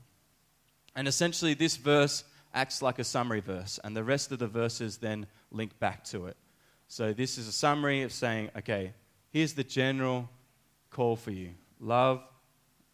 And 0.97 1.07
essentially, 1.07 1.55
this 1.55 1.77
verse 1.77 2.25
acts 2.55 2.83
like 2.83 2.99
a 2.99 3.05
summary 3.05 3.41
verse, 3.41 3.79
and 3.85 3.97
the 3.97 4.05
rest 4.05 4.33
of 4.33 4.39
the 4.39 4.47
verses 4.47 4.99
then 4.99 5.27
link 5.51 5.79
back 5.79 6.05
to 6.05 6.27
it. 6.27 6.37
So, 6.89 7.13
this 7.13 7.39
is 7.39 7.49
a 7.49 7.53
summary 7.53 8.03
of 8.03 8.13
saying, 8.13 8.51
okay, 8.57 8.93
here's 9.31 9.55
the 9.55 9.65
general 9.65 10.29
call 10.91 11.17
for 11.17 11.31
you 11.31 11.51
love 11.81 12.23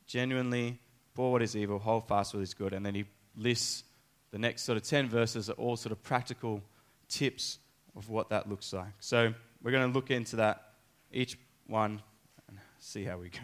genuinely, 0.07 0.79
for 1.18 1.33
what 1.33 1.42
is 1.42 1.57
evil, 1.57 1.81
hold 1.81 2.07
fast 2.07 2.33
what 2.33 2.44
is 2.44 2.54
good. 2.54 2.72
And 2.72 2.87
then 2.87 2.94
he 2.94 3.04
lists 3.37 3.83
the 4.31 4.38
next 4.38 4.62
sort 4.62 4.76
of 4.76 4.85
10 4.85 5.09
verses 5.09 5.50
are 5.50 5.54
all 5.54 5.76
sort 5.76 5.90
of 5.90 6.00
practical 6.00 6.62
tips 7.09 7.59
of 7.96 8.09
what 8.09 8.28
that 8.28 8.48
looks 8.48 8.72
like. 8.72 8.92
So, 9.00 9.35
we're 9.61 9.72
going 9.72 9.90
to 9.90 9.92
look 9.92 10.12
into 10.12 10.37
that, 10.37 10.74
each 11.11 11.37
one, 11.66 12.00
and 12.46 12.57
see 12.78 13.02
how 13.02 13.18
we 13.18 13.31
go. 13.31 13.40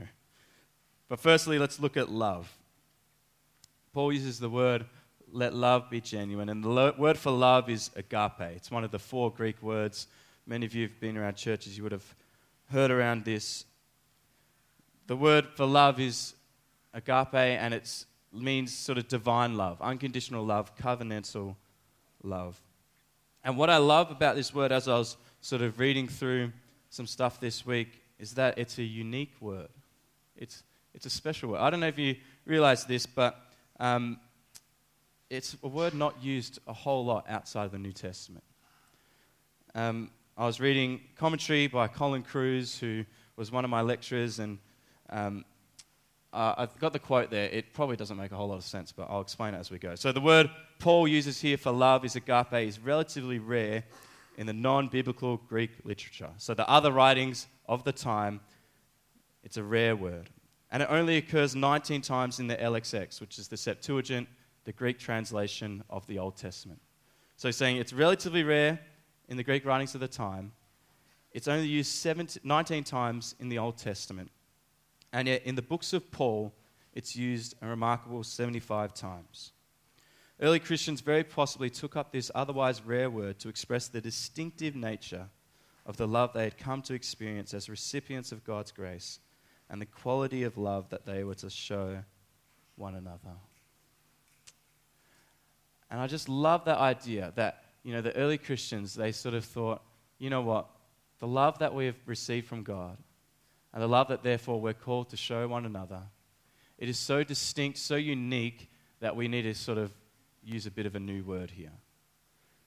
But 1.08 1.18
firstly, 1.18 1.58
let's 1.58 1.80
look 1.80 1.96
at 1.96 2.08
love. 2.08 2.48
Paul 3.92 4.12
uses 4.12 4.38
the 4.38 4.48
word, 4.48 4.86
let 5.32 5.52
love 5.52 5.90
be 5.90 6.00
genuine. 6.00 6.50
And 6.50 6.62
the 6.62 6.68
lo- 6.68 6.94
word 6.96 7.18
for 7.18 7.32
love 7.32 7.68
is 7.68 7.90
agape. 7.96 8.52
It's 8.54 8.70
one 8.70 8.84
of 8.84 8.92
the 8.92 9.00
four 9.00 9.32
Greek 9.32 9.60
words. 9.60 10.06
Many 10.46 10.64
of 10.64 10.76
you 10.76 10.82
have 10.82 11.00
been 11.00 11.16
around 11.16 11.34
churches, 11.34 11.76
you 11.76 11.82
would 11.82 11.90
have 11.90 12.14
heard 12.70 12.92
around 12.92 13.24
this. 13.24 13.64
The 15.08 15.16
word 15.16 15.48
for 15.56 15.66
love 15.66 15.98
is 15.98 16.34
agape, 16.94 17.34
and 17.34 17.74
it 17.74 18.04
means 18.32 18.72
sort 18.72 18.98
of 18.98 19.08
divine 19.08 19.56
love, 19.56 19.80
unconditional 19.80 20.44
love, 20.44 20.74
covenantal 20.76 21.56
love. 22.22 22.60
And 23.44 23.58
what 23.58 23.68
I 23.68 23.76
love 23.76 24.10
about 24.10 24.36
this 24.36 24.54
word 24.54 24.72
as 24.72 24.88
I 24.88 24.96
was 24.96 25.16
sort 25.40 25.60
of 25.60 25.78
reading 25.78 26.08
through 26.08 26.52
some 26.88 27.06
stuff 27.06 27.38
this 27.38 27.66
week 27.66 28.02
is 28.18 28.32
that 28.34 28.56
it's 28.56 28.78
a 28.78 28.82
unique 28.82 29.34
word. 29.40 29.68
It's, 30.36 30.62
it's 30.94 31.04
a 31.04 31.10
special 31.10 31.50
word. 31.50 31.58
I 31.58 31.68
don't 31.68 31.80
know 31.80 31.88
if 31.88 31.98
you 31.98 32.16
realize 32.46 32.84
this, 32.84 33.04
but 33.04 33.38
um, 33.78 34.18
it's 35.28 35.56
a 35.62 35.68
word 35.68 35.94
not 35.94 36.22
used 36.22 36.58
a 36.66 36.72
whole 36.72 37.04
lot 37.04 37.26
outside 37.28 37.64
of 37.64 37.72
the 37.72 37.78
New 37.78 37.92
Testament. 37.92 38.44
Um, 39.74 40.10
I 40.36 40.46
was 40.46 40.60
reading 40.60 41.00
commentary 41.16 41.66
by 41.66 41.88
Colin 41.88 42.22
Kruse, 42.22 42.78
who 42.78 43.04
was 43.36 43.52
one 43.52 43.64
of 43.64 43.70
my 43.70 43.82
lecturers, 43.82 44.38
and 44.38 44.58
um, 45.10 45.44
uh, 46.34 46.54
I've 46.58 46.78
got 46.80 46.92
the 46.92 46.98
quote 46.98 47.30
there. 47.30 47.48
It 47.48 47.72
probably 47.72 47.96
doesn't 47.96 48.16
make 48.16 48.32
a 48.32 48.36
whole 48.36 48.48
lot 48.48 48.56
of 48.56 48.64
sense, 48.64 48.90
but 48.90 49.06
I'll 49.08 49.20
explain 49.20 49.54
it 49.54 49.58
as 49.58 49.70
we 49.70 49.78
go. 49.78 49.94
So, 49.94 50.10
the 50.10 50.20
word 50.20 50.50
Paul 50.80 51.06
uses 51.06 51.40
here 51.40 51.56
for 51.56 51.70
love 51.70 52.04
is 52.04 52.16
agape, 52.16 52.52
is 52.52 52.80
relatively 52.80 53.38
rare 53.38 53.84
in 54.36 54.46
the 54.46 54.52
non 54.52 54.88
biblical 54.88 55.36
Greek 55.36 55.70
literature. 55.84 56.30
So, 56.38 56.52
the 56.52 56.68
other 56.68 56.90
writings 56.90 57.46
of 57.68 57.84
the 57.84 57.92
time, 57.92 58.40
it's 59.44 59.56
a 59.56 59.62
rare 59.62 59.94
word. 59.94 60.28
And 60.72 60.82
it 60.82 60.88
only 60.90 61.18
occurs 61.18 61.54
19 61.54 62.02
times 62.02 62.40
in 62.40 62.48
the 62.48 62.56
LXX, 62.56 63.20
which 63.20 63.38
is 63.38 63.46
the 63.46 63.56
Septuagint, 63.56 64.26
the 64.64 64.72
Greek 64.72 64.98
translation 64.98 65.84
of 65.88 66.04
the 66.08 66.18
Old 66.18 66.36
Testament. 66.36 66.80
So, 67.36 67.52
saying 67.52 67.76
it's 67.76 67.92
relatively 67.92 68.42
rare 68.42 68.80
in 69.28 69.36
the 69.36 69.44
Greek 69.44 69.64
writings 69.64 69.94
of 69.94 70.00
the 70.00 70.08
time. 70.08 70.50
It's 71.30 71.46
only 71.46 71.68
used 71.68 71.92
17, 71.92 72.42
19 72.42 72.82
times 72.82 73.36
in 73.38 73.48
the 73.48 73.58
Old 73.58 73.76
Testament. 73.76 74.32
And 75.14 75.28
yet, 75.28 75.42
in 75.44 75.54
the 75.54 75.62
books 75.62 75.92
of 75.92 76.10
Paul, 76.10 76.52
it's 76.92 77.14
used 77.14 77.54
a 77.62 77.68
remarkable 77.68 78.24
75 78.24 78.92
times. 78.92 79.52
Early 80.40 80.58
Christians 80.58 81.00
very 81.02 81.22
possibly 81.22 81.70
took 81.70 81.94
up 81.94 82.10
this 82.10 82.32
otherwise 82.34 82.82
rare 82.84 83.08
word 83.08 83.38
to 83.38 83.48
express 83.48 83.86
the 83.86 84.00
distinctive 84.00 84.74
nature 84.74 85.28
of 85.86 85.96
the 85.96 86.08
love 86.08 86.32
they 86.32 86.42
had 86.42 86.58
come 86.58 86.82
to 86.82 86.94
experience 86.94 87.54
as 87.54 87.68
recipients 87.68 88.32
of 88.32 88.42
God's 88.42 88.72
grace 88.72 89.20
and 89.70 89.80
the 89.80 89.86
quality 89.86 90.42
of 90.42 90.58
love 90.58 90.90
that 90.90 91.06
they 91.06 91.22
were 91.22 91.36
to 91.36 91.48
show 91.48 92.02
one 92.74 92.96
another. 92.96 93.36
And 95.92 96.00
I 96.00 96.08
just 96.08 96.28
love 96.28 96.64
that 96.64 96.78
idea 96.78 97.32
that, 97.36 97.62
you 97.84 97.92
know, 97.92 98.00
the 98.00 98.16
early 98.16 98.36
Christians, 98.36 98.94
they 98.94 99.12
sort 99.12 99.36
of 99.36 99.44
thought, 99.44 99.80
you 100.18 100.28
know 100.28 100.42
what? 100.42 100.66
The 101.20 101.28
love 101.28 101.60
that 101.60 101.72
we 101.72 101.86
have 101.86 101.96
received 102.04 102.48
from 102.48 102.64
God 102.64 102.98
and 103.74 103.82
the 103.82 103.88
love 103.88 104.08
that 104.08 104.22
therefore 104.22 104.60
we're 104.60 104.72
called 104.72 105.10
to 105.10 105.16
show 105.16 105.48
one 105.48 105.66
another. 105.66 106.00
It 106.78 106.88
is 106.88 106.96
so 106.96 107.24
distinct, 107.24 107.78
so 107.78 107.96
unique 107.96 108.70
that 109.00 109.16
we 109.16 109.26
need 109.26 109.42
to 109.42 109.54
sort 109.54 109.78
of 109.78 109.92
use 110.44 110.66
a 110.66 110.70
bit 110.70 110.86
of 110.86 110.94
a 110.94 111.00
new 111.00 111.24
word 111.24 111.50
here. 111.50 111.72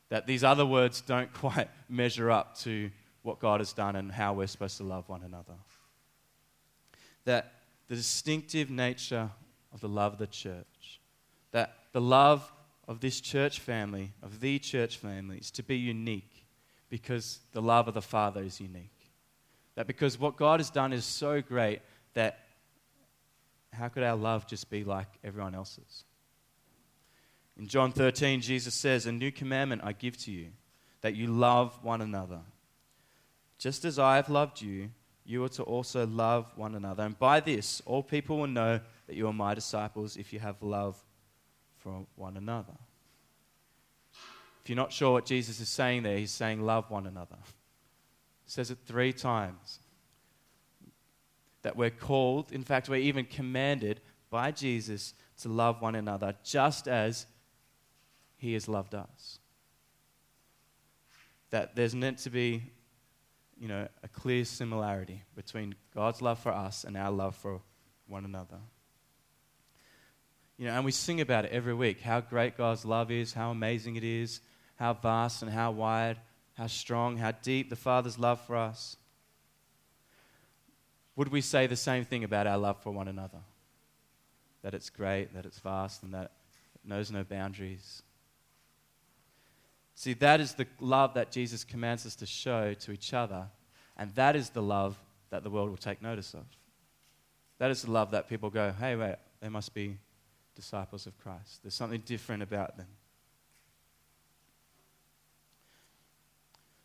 That 0.10 0.28
these 0.28 0.44
other 0.44 0.66
words 0.66 1.00
don't 1.00 1.32
quite 1.46 1.70
measure 1.88 2.30
up 2.30 2.58
to 2.60 2.92
what 3.22 3.40
God 3.40 3.62
has 3.62 3.72
done 3.72 3.96
and 3.96 4.12
how 4.12 4.34
we're 4.34 4.48
supposed 4.48 4.78
to 4.78 4.84
love 4.84 5.08
one 5.08 5.24
another. 5.24 5.56
That 7.24 7.54
the 7.88 7.96
distinctive 7.96 8.70
nature 8.70 9.30
of 9.74 9.80
the 9.80 9.90
love 9.90 10.14
of 10.14 10.20
the 10.20 10.28
church, 10.28 11.00
that 11.52 11.74
the 11.94 12.02
love 12.02 12.52
of 12.86 13.00
this 13.00 13.22
church 13.22 13.62
family, 13.62 14.12
of 14.22 14.42
the 14.42 14.60
church 14.60 14.98
family, 14.98 15.38
is 15.38 15.52
to 15.52 15.64
be 15.64 15.78
unique 15.78 16.46
because 16.90 17.40
the 17.54 17.62
love 17.62 17.88
of 17.88 17.94
the 17.94 18.02
Father 18.02 18.42
is 18.42 18.60
unique. 18.60 18.97
That 19.78 19.86
because 19.86 20.20
what 20.20 20.38
God 20.38 20.60
has 20.60 20.72
done 20.72 20.92
is 20.92 21.06
so 21.06 21.40
great 21.40 21.82
that 22.16 22.40
how 23.72 23.90
could 23.90 24.02
our 24.02 24.16
love 24.16 24.48
just 24.48 24.72
be 24.72 24.84
like 24.84 25.08
everyone 25.24 25.54
else's? 25.54 26.04
In 27.60 27.68
John 27.68 27.92
13, 27.92 28.42
Jesus 28.42 28.74
says, 28.74 29.06
A 29.06 29.12
new 29.12 29.32
commandment 29.32 29.84
I 29.84 29.94
give 29.94 30.18
to 30.24 30.32
you, 30.32 30.48
that 31.02 31.16
you 31.16 31.28
love 31.28 31.78
one 31.84 32.02
another. 32.02 32.40
Just 33.60 33.86
as 33.86 34.00
I 34.00 34.16
have 34.16 34.30
loved 34.30 34.62
you, 34.62 34.90
you 35.26 35.44
are 35.44 35.50
to 35.50 35.64
also 35.64 36.08
love 36.08 36.52
one 36.56 36.74
another. 36.74 37.04
And 37.04 37.18
by 37.20 37.40
this, 37.40 37.80
all 37.86 38.02
people 38.02 38.40
will 38.40 38.48
know 38.48 38.80
that 39.06 39.16
you 39.16 39.28
are 39.28 39.34
my 39.34 39.54
disciples 39.54 40.18
if 40.18 40.34
you 40.34 40.40
have 40.40 40.64
love 40.64 40.98
for 41.78 42.08
one 42.16 42.36
another. 42.36 42.74
If 44.64 44.70
you're 44.70 44.76
not 44.76 44.92
sure 44.92 45.12
what 45.12 45.28
Jesus 45.28 45.60
is 45.60 45.70
saying 45.70 46.02
there, 46.02 46.18
he's 46.18 46.32
saying, 46.32 46.66
Love 46.66 46.90
one 46.90 47.06
another 47.06 47.38
says 48.48 48.72
it 48.72 48.80
three 48.86 49.14
times. 49.14 49.80
That 51.62 51.76
we're 51.76 51.90
called, 51.90 52.52
in 52.52 52.64
fact, 52.64 52.90
we're 52.90 52.96
even 52.96 53.26
commanded 53.26 54.02
by 54.30 54.52
Jesus 54.52 55.14
to 55.42 55.50
love 55.50 55.82
one 55.82 55.96
another 55.96 56.34
just 56.44 56.88
as 56.88 57.28
he 58.38 58.54
has 58.54 58.68
loved 58.68 58.96
us. 58.96 59.40
That 61.50 61.76
there's 61.76 61.96
meant 61.96 62.20
to 62.20 62.30
be, 62.30 62.64
you 63.58 63.68
know, 63.68 63.88
a 64.04 64.08
clear 64.08 64.46
similarity 64.46 65.24
between 65.36 65.76
God's 65.94 66.22
love 66.22 66.40
for 66.40 66.52
us 66.52 66.84
and 66.84 66.98
our 66.98 67.12
love 67.12 67.36
for 67.36 67.62
one 68.08 68.26
another. 68.26 68.58
You 70.58 70.68
know, 70.68 70.74
and 70.74 70.86
we 70.86 70.92
sing 70.92 71.22
about 71.22 71.46
it 71.46 71.52
every 71.52 71.74
week 71.74 72.02
how 72.02 72.22
great 72.22 72.58
God's 72.58 72.84
love 72.84 73.12
is, 73.12 73.34
how 73.34 73.52
amazing 73.52 73.96
it 73.96 74.04
is, 74.04 74.42
how 74.76 74.94
vast 74.94 75.44
and 75.44 75.52
how 75.52 75.72
wide 75.72 76.18
how 76.58 76.68
strong, 76.68 77.18
how 77.18 77.32
deep 77.32 77.70
the 77.70 77.76
Father's 77.76 78.18
love 78.18 78.42
for 78.42 78.56
us, 78.56 78.98
would 81.16 81.30
we 81.30 81.42
say 81.42 81.68
the 81.68 81.76
same 81.76 82.04
thing 82.04 82.24
about 82.24 82.48
our 82.48 82.58
love 82.58 82.82
for 82.82 82.92
one 82.92 83.08
another? 83.08 83.40
That 84.64 84.74
it's 84.74 84.90
great, 84.90 85.34
that 85.36 85.46
it's 85.46 85.60
vast, 85.60 86.02
and 86.02 86.14
that 86.14 86.32
it 86.76 86.82
knows 86.84 87.12
no 87.12 87.24
boundaries. 87.24 88.02
See, 89.94 90.14
that 90.14 90.40
is 90.40 90.54
the 90.54 90.68
love 90.80 91.14
that 91.14 91.32
Jesus 91.32 91.64
commands 91.64 92.06
us 92.06 92.16
to 92.16 92.26
show 92.26 92.74
to 92.74 92.92
each 92.92 93.14
other, 93.14 93.48
and 93.96 94.14
that 94.16 94.36
is 94.36 94.50
the 94.50 94.62
love 94.62 94.98
that 95.30 95.44
the 95.44 95.50
world 95.50 95.70
will 95.70 95.78
take 95.78 96.02
notice 96.02 96.34
of. 96.34 96.46
That 97.60 97.72
is 97.72 97.84
the 97.84 97.92
love 97.92 98.12
that 98.12 98.30
people 98.30 98.50
go, 98.50 98.74
hey, 98.80 98.96
wait, 98.96 99.16
they 99.42 99.50
must 99.50 99.74
be 99.74 99.98
disciples 100.56 101.06
of 101.06 101.18
Christ. 101.20 101.62
There's 101.64 101.76
something 101.76 102.02
different 102.06 102.42
about 102.42 102.78
them. 102.78 102.88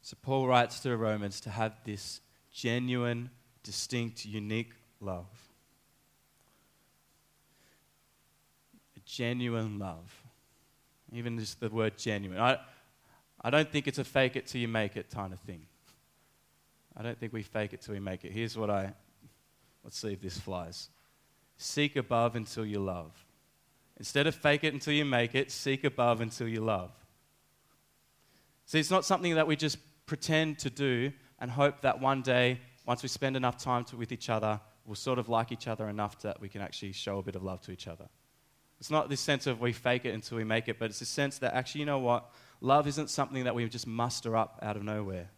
So 0.02 0.16
Paul 0.20 0.48
writes 0.48 0.80
to 0.80 0.88
the 0.88 0.96
Romans 0.96 1.40
to 1.42 1.50
have 1.50 1.72
this 1.84 2.20
genuine, 2.52 3.30
distinct, 3.62 4.26
unique 4.26 4.72
love. 5.00 5.28
A 8.96 9.00
genuine 9.06 9.78
love. 9.78 10.12
Even 11.12 11.38
just 11.38 11.60
the 11.60 11.68
word 11.68 11.96
genuine. 11.96 12.40
I, 12.40 12.58
I 13.40 13.50
don't 13.50 13.70
think 13.70 13.86
it's 13.86 13.98
a 13.98 14.04
fake 14.04 14.34
it 14.34 14.48
till 14.48 14.60
you 14.60 14.68
make 14.68 14.96
it 14.96 15.08
kind 15.08 15.32
of 15.32 15.38
thing. 15.40 15.62
I 16.96 17.02
don't 17.02 17.18
think 17.18 17.32
we 17.32 17.42
fake 17.42 17.72
it 17.72 17.80
till 17.80 17.94
we 17.94 18.00
make 18.00 18.24
it. 18.24 18.32
Here's 18.32 18.56
what 18.56 18.70
I, 18.70 18.92
let's 19.84 19.98
see 19.98 20.12
if 20.12 20.20
this 20.20 20.36
flies. 20.36 20.88
Seek 21.58 21.94
above 21.94 22.34
until 22.34 22.66
you 22.66 22.80
love. 22.80 23.12
Instead 23.98 24.26
of 24.26 24.34
fake 24.34 24.64
it 24.64 24.74
until 24.74 24.94
you 24.94 25.04
make 25.04 25.36
it, 25.36 25.52
seek 25.52 25.84
above 25.84 26.20
until 26.20 26.48
you 26.48 26.60
love. 26.60 26.90
See, 28.66 28.80
it's 28.80 28.90
not 28.90 29.04
something 29.04 29.36
that 29.36 29.46
we 29.46 29.54
just 29.54 29.78
pretend 30.06 30.58
to 30.60 30.70
do 30.70 31.12
and 31.38 31.50
hope 31.50 31.80
that 31.82 32.00
one 32.00 32.22
day, 32.22 32.60
once 32.86 33.02
we 33.02 33.08
spend 33.08 33.36
enough 33.36 33.56
time 33.56 33.84
to, 33.84 33.96
with 33.96 34.12
each 34.12 34.28
other, 34.28 34.60
we'll 34.84 34.94
sort 34.94 35.18
of 35.18 35.28
like 35.28 35.52
each 35.52 35.68
other 35.68 35.88
enough 35.88 36.20
that 36.22 36.40
we 36.40 36.48
can 36.48 36.60
actually 36.60 36.92
show 36.92 37.18
a 37.18 37.22
bit 37.22 37.36
of 37.36 37.42
love 37.42 37.60
to 37.62 37.72
each 37.72 37.88
other. 37.88 38.08
It's 38.80 38.90
not 38.90 39.08
this 39.08 39.20
sense 39.20 39.46
of 39.46 39.60
we 39.60 39.72
fake 39.72 40.04
it 40.04 40.12
until 40.12 40.38
we 40.38 40.44
make 40.44 40.68
it, 40.68 40.78
but 40.78 40.90
it's 40.90 41.00
a 41.00 41.06
sense 41.06 41.38
that 41.38 41.54
actually, 41.54 41.80
you 41.80 41.86
know 41.86 42.00
what? 42.00 42.30
Love 42.60 42.88
isn't 42.88 43.10
something 43.10 43.44
that 43.44 43.54
we 43.54 43.68
just 43.68 43.86
muster 43.86 44.36
up 44.36 44.58
out 44.62 44.76
of 44.76 44.82
nowhere 44.82 45.30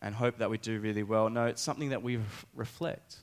and 0.00 0.14
hope 0.14 0.38
that 0.38 0.50
we 0.50 0.58
do 0.58 0.78
really 0.78 1.02
well. 1.02 1.28
No, 1.28 1.46
it's 1.46 1.62
something 1.62 1.90
that 1.90 2.02
we 2.02 2.20
reflect. 2.54 3.16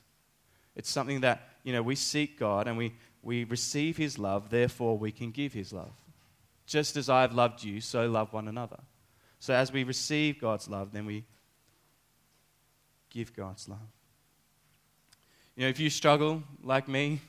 It's 0.76 0.90
something 0.90 1.22
that, 1.22 1.48
you 1.64 1.72
know, 1.72 1.82
we 1.82 1.94
seek 1.94 2.38
God 2.38 2.68
and 2.68 2.76
we, 2.76 2.94
we 3.22 3.44
receive 3.44 3.96
His 3.96 4.18
love, 4.18 4.50
therefore 4.50 4.96
we 4.96 5.12
can 5.12 5.30
give 5.30 5.52
His 5.52 5.72
love. 5.72 5.94
Just 6.66 6.96
as 6.96 7.08
I 7.08 7.22
have 7.22 7.34
loved 7.34 7.64
you, 7.64 7.80
so 7.80 8.06
love 8.06 8.32
one 8.32 8.48
another. 8.48 8.78
So 9.40 9.54
as 9.54 9.72
we 9.72 9.84
receive 9.84 10.40
God's 10.40 10.68
love, 10.68 10.92
then 10.92 11.06
we 11.06 11.24
give 13.10 13.34
God's 13.34 13.68
love. 13.68 13.78
You 15.56 15.64
know, 15.64 15.68
if 15.68 15.80
you 15.80 15.90
struggle 15.90 16.42
like 16.62 16.88
me, 16.88 17.20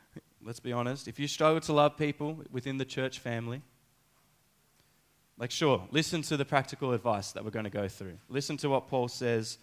let's 0.42 0.60
be 0.60 0.72
honest, 0.72 1.08
if 1.08 1.18
you 1.18 1.28
struggle 1.28 1.60
to 1.60 1.72
love 1.72 1.96
people 1.96 2.42
within 2.50 2.78
the 2.78 2.84
church 2.84 3.18
family, 3.18 3.62
like, 5.38 5.50
sure, 5.50 5.86
listen 5.90 6.22
to 6.22 6.36
the 6.36 6.46
practical 6.46 6.92
advice 6.92 7.32
that 7.32 7.44
we're 7.44 7.50
going 7.50 7.64
to 7.64 7.70
go 7.70 7.88
through. 7.88 8.16
Listen 8.28 8.56
to 8.58 8.70
what 8.70 8.88
Paul 8.88 9.08
says. 9.08 9.58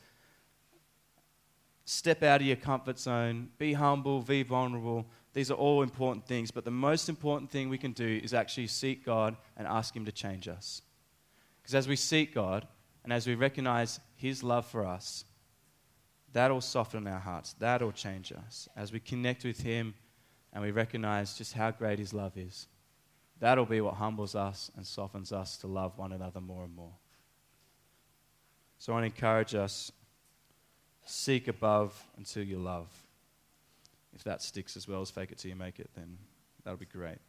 Step 1.86 2.22
out 2.22 2.42
of 2.42 2.48
your 2.48 2.56
comfort 2.56 3.00
zone. 3.00 3.50
Be 3.58 3.74
humble. 3.74 4.22
Be 4.22 4.44
vulnerable. 4.44 5.08
These 5.34 5.50
are 5.50 5.56
all 5.56 5.82
important 5.82 6.28
things, 6.28 6.52
but 6.52 6.64
the 6.64 6.72
most 6.72 7.10
important 7.10 7.50
thing 7.50 7.68
we 7.68 7.80
can 7.80 7.92
do 7.92 8.22
is 8.24 8.36
actually 8.36 8.68
seek 8.68 9.04
God 9.04 9.36
and 9.58 9.68
ask 9.68 9.96
Him 9.96 10.06
to 10.06 10.12
change 10.12 10.48
us. 10.48 10.84
Because 11.64 11.76
as 11.76 11.88
we 11.88 11.96
seek 11.96 12.36
God 12.36 12.68
and 13.04 13.12
as 13.12 13.26
we 13.26 13.34
recognize 13.34 14.00
His 14.16 14.44
love 14.44 14.66
for 14.66 14.86
us, 14.86 15.24
that'll 16.34 16.62
soften 16.62 17.08
our 17.08 17.20
hearts, 17.20 17.54
that'll 17.54 17.94
change 17.94 18.32
us. 18.32 18.68
As 18.76 18.92
we 18.92 19.00
connect 19.00 19.46
with 19.46 19.62
Him 19.62 19.96
and 20.52 20.62
we 20.62 20.72
recognize 20.72 21.38
just 21.38 21.54
how 21.54 21.72
great 21.72 22.00
His 22.00 22.14
love 22.14 22.38
is, 22.38 22.68
that'll 23.40 23.66
be 23.66 23.82
what 23.82 23.96
humbles 23.96 24.36
us 24.36 24.70
and 24.76 24.86
softens 24.86 25.32
us 25.32 25.58
to 25.58 25.68
love 25.68 25.98
one 25.98 26.12
another 26.12 26.42
more 26.42 26.66
and 26.66 26.76
more. 26.76 26.94
So 28.78 28.92
I 28.92 28.96
want 28.96 29.04
to 29.04 29.16
encourage 29.16 29.56
us 29.56 29.92
seek 31.06 31.48
above 31.48 32.02
until 32.18 32.44
you 32.44 32.58
love. 32.58 32.90
If 34.14 34.24
that 34.26 34.42
sticks 34.42 34.76
as 34.76 34.88
well 34.88 35.02
as 35.02 35.10
fake 35.10 35.32
it 35.32 35.38
till 35.38 35.50
you 35.50 35.56
make 35.56 35.80
it, 35.80 35.90
then 35.96 36.18
that'll 36.64 36.78
be 36.78 36.86
great. 36.86 37.20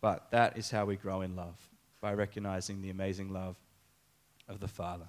But 0.00 0.30
that 0.30 0.56
is 0.56 0.70
how 0.70 0.84
we 0.84 0.96
grow 0.96 1.20
in 1.20 1.36
love, 1.36 1.56
by 2.00 2.12
recognizing 2.12 2.82
the 2.82 2.90
amazing 2.90 3.32
love 3.32 3.56
of 4.48 4.60
the 4.60 4.68
Father. 4.68 5.06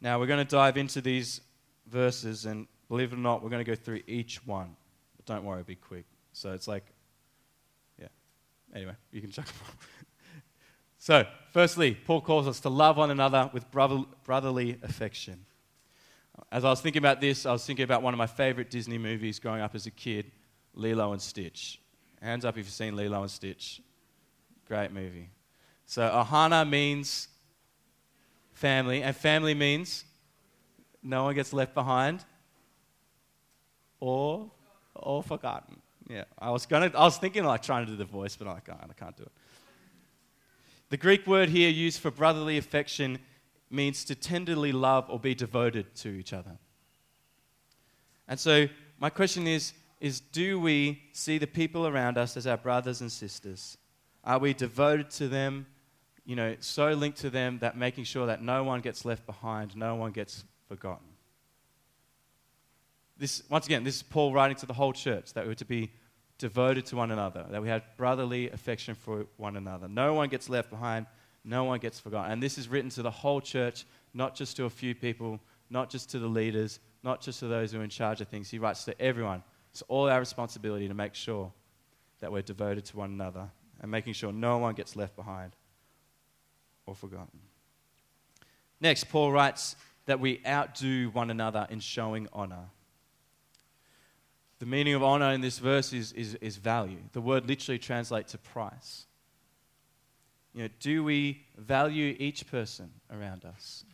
Now, 0.00 0.18
we're 0.18 0.26
going 0.26 0.44
to 0.44 0.50
dive 0.50 0.76
into 0.76 1.00
these 1.00 1.40
verses, 1.86 2.44
and 2.44 2.66
believe 2.88 3.12
it 3.12 3.16
or 3.16 3.18
not, 3.18 3.42
we're 3.42 3.48
going 3.48 3.64
to 3.64 3.70
go 3.70 3.74
through 3.74 4.02
each 4.06 4.46
one. 4.46 4.76
But 5.16 5.24
don't 5.24 5.44
worry, 5.44 5.62
be 5.62 5.76
quick. 5.76 6.04
So 6.32 6.52
it's 6.52 6.68
like, 6.68 6.84
yeah. 7.98 8.08
Anyway, 8.74 8.92
you 9.12 9.22
can 9.22 9.30
them 9.30 9.44
so, 10.98 11.24
firstly, 11.52 11.94
Paul 11.94 12.20
calls 12.20 12.46
us 12.46 12.60
to 12.60 12.68
love 12.68 12.98
one 12.98 13.10
another 13.10 13.50
with 13.52 13.64
brotherly 13.70 14.78
affection. 14.82 15.46
As 16.50 16.64
I 16.64 16.70
was 16.70 16.80
thinking 16.80 17.00
about 17.00 17.20
this, 17.20 17.46
I 17.46 17.52
was 17.52 17.64
thinking 17.64 17.84
about 17.84 18.02
one 18.02 18.12
of 18.12 18.18
my 18.18 18.26
favorite 18.26 18.68
Disney 18.70 18.98
movies 18.98 19.38
growing 19.38 19.62
up 19.62 19.74
as 19.74 19.86
a 19.86 19.90
kid, 19.90 20.30
Lilo 20.74 21.12
and 21.12 21.22
Stitch. 21.22 21.80
Hands 22.22 22.44
up 22.44 22.56
if 22.56 22.64
you've 22.64 22.72
seen 22.72 22.96
Lilo 22.96 23.22
and 23.22 23.30
Stitch. 23.30 23.80
Great 24.66 24.92
movie. 24.92 25.28
So, 25.86 26.02
Ohana 26.02 26.68
means 26.68 27.28
family, 28.52 29.02
and 29.02 29.14
family 29.14 29.54
means 29.54 30.04
no 31.02 31.24
one 31.24 31.34
gets 31.34 31.52
left 31.52 31.74
behind 31.74 32.24
or, 34.00 34.50
or 34.94 35.22
forgotten. 35.22 35.80
Yeah, 36.08 36.24
I 36.38 36.50
was, 36.50 36.66
gonna, 36.66 36.90
I 36.94 37.04
was 37.04 37.18
thinking 37.18 37.44
like 37.44 37.62
trying 37.62 37.86
to 37.86 37.92
do 37.92 37.96
the 37.96 38.04
voice, 38.04 38.36
but 38.36 38.48
I 38.48 38.60
can't, 38.60 38.78
I 38.82 38.92
can't 38.92 39.16
do 39.16 39.24
it. 39.24 39.32
The 40.90 40.96
Greek 40.96 41.26
word 41.26 41.48
here 41.48 41.70
used 41.70 42.00
for 42.00 42.10
brotherly 42.10 42.58
affection 42.58 43.18
means 43.70 44.04
to 44.04 44.14
tenderly 44.14 44.72
love 44.72 45.06
or 45.08 45.18
be 45.18 45.34
devoted 45.34 45.94
to 45.96 46.08
each 46.08 46.32
other. 46.32 46.58
And 48.28 48.38
so, 48.38 48.68
my 48.98 49.10
question 49.10 49.46
is, 49.46 49.72
is 50.04 50.20
do 50.20 50.60
we 50.60 51.00
see 51.12 51.38
the 51.38 51.46
people 51.46 51.86
around 51.86 52.18
us 52.18 52.36
as 52.36 52.46
our 52.46 52.58
brothers 52.58 53.00
and 53.00 53.10
sisters? 53.10 53.78
Are 54.22 54.38
we 54.38 54.52
devoted 54.52 55.08
to 55.12 55.28
them, 55.28 55.66
you 56.26 56.36
know, 56.36 56.56
so 56.60 56.90
linked 56.90 57.16
to 57.20 57.30
them 57.30 57.58
that 57.60 57.74
making 57.74 58.04
sure 58.04 58.26
that 58.26 58.42
no 58.42 58.64
one 58.64 58.82
gets 58.82 59.06
left 59.06 59.24
behind, 59.24 59.74
no 59.74 59.94
one 59.94 60.12
gets 60.12 60.44
forgotten? 60.68 61.06
This, 63.16 63.44
once 63.48 63.64
again, 63.64 63.82
this 63.82 63.96
is 63.96 64.02
Paul 64.02 64.34
writing 64.34 64.58
to 64.58 64.66
the 64.66 64.74
whole 64.74 64.92
church 64.92 65.32
that 65.32 65.46
we're 65.46 65.54
to 65.54 65.64
be 65.64 65.90
devoted 66.36 66.84
to 66.86 66.96
one 66.96 67.10
another, 67.10 67.46
that 67.48 67.62
we 67.62 67.68
had 67.68 67.82
brotherly 67.96 68.50
affection 68.50 68.94
for 68.94 69.24
one 69.38 69.56
another. 69.56 69.88
No 69.88 70.12
one 70.12 70.28
gets 70.28 70.50
left 70.50 70.68
behind, 70.68 71.06
no 71.44 71.64
one 71.64 71.78
gets 71.78 71.98
forgotten. 71.98 72.30
And 72.30 72.42
this 72.42 72.58
is 72.58 72.68
written 72.68 72.90
to 72.90 73.00
the 73.00 73.10
whole 73.10 73.40
church, 73.40 73.86
not 74.12 74.34
just 74.34 74.54
to 74.58 74.66
a 74.66 74.70
few 74.70 74.94
people, 74.94 75.40
not 75.70 75.88
just 75.88 76.10
to 76.10 76.18
the 76.18 76.28
leaders, 76.28 76.78
not 77.02 77.22
just 77.22 77.38
to 77.40 77.46
those 77.46 77.72
who 77.72 77.80
are 77.80 77.84
in 77.84 77.88
charge 77.88 78.20
of 78.20 78.28
things. 78.28 78.50
He 78.50 78.58
writes 78.58 78.84
to 78.84 79.00
everyone. 79.00 79.42
It's 79.74 79.82
all 79.88 80.08
our 80.08 80.20
responsibility 80.20 80.86
to 80.86 80.94
make 80.94 81.16
sure 81.16 81.52
that 82.20 82.30
we're 82.30 82.42
devoted 82.42 82.84
to 82.84 82.96
one 82.96 83.10
another 83.10 83.50
and 83.80 83.90
making 83.90 84.12
sure 84.12 84.32
no 84.32 84.58
one 84.58 84.72
gets 84.76 84.94
left 84.94 85.16
behind 85.16 85.56
or 86.86 86.94
forgotten. 86.94 87.40
Next, 88.80 89.08
Paul 89.08 89.32
writes 89.32 89.74
that 90.06 90.20
we 90.20 90.40
outdo 90.46 91.10
one 91.10 91.28
another 91.28 91.66
in 91.70 91.80
showing 91.80 92.28
honor. 92.32 92.66
The 94.60 94.66
meaning 94.66 94.94
of 94.94 95.02
honor 95.02 95.32
in 95.32 95.40
this 95.40 95.58
verse 95.58 95.92
is, 95.92 96.12
is, 96.12 96.36
is 96.36 96.56
value. 96.56 97.00
The 97.12 97.20
word 97.20 97.48
literally 97.48 97.80
translates 97.80 98.30
to 98.30 98.38
price. 98.38 99.06
You 100.54 100.62
know, 100.62 100.68
do 100.78 101.02
we 101.02 101.46
value 101.58 102.14
each 102.20 102.48
person 102.48 102.92
around 103.12 103.44
us? 103.44 103.84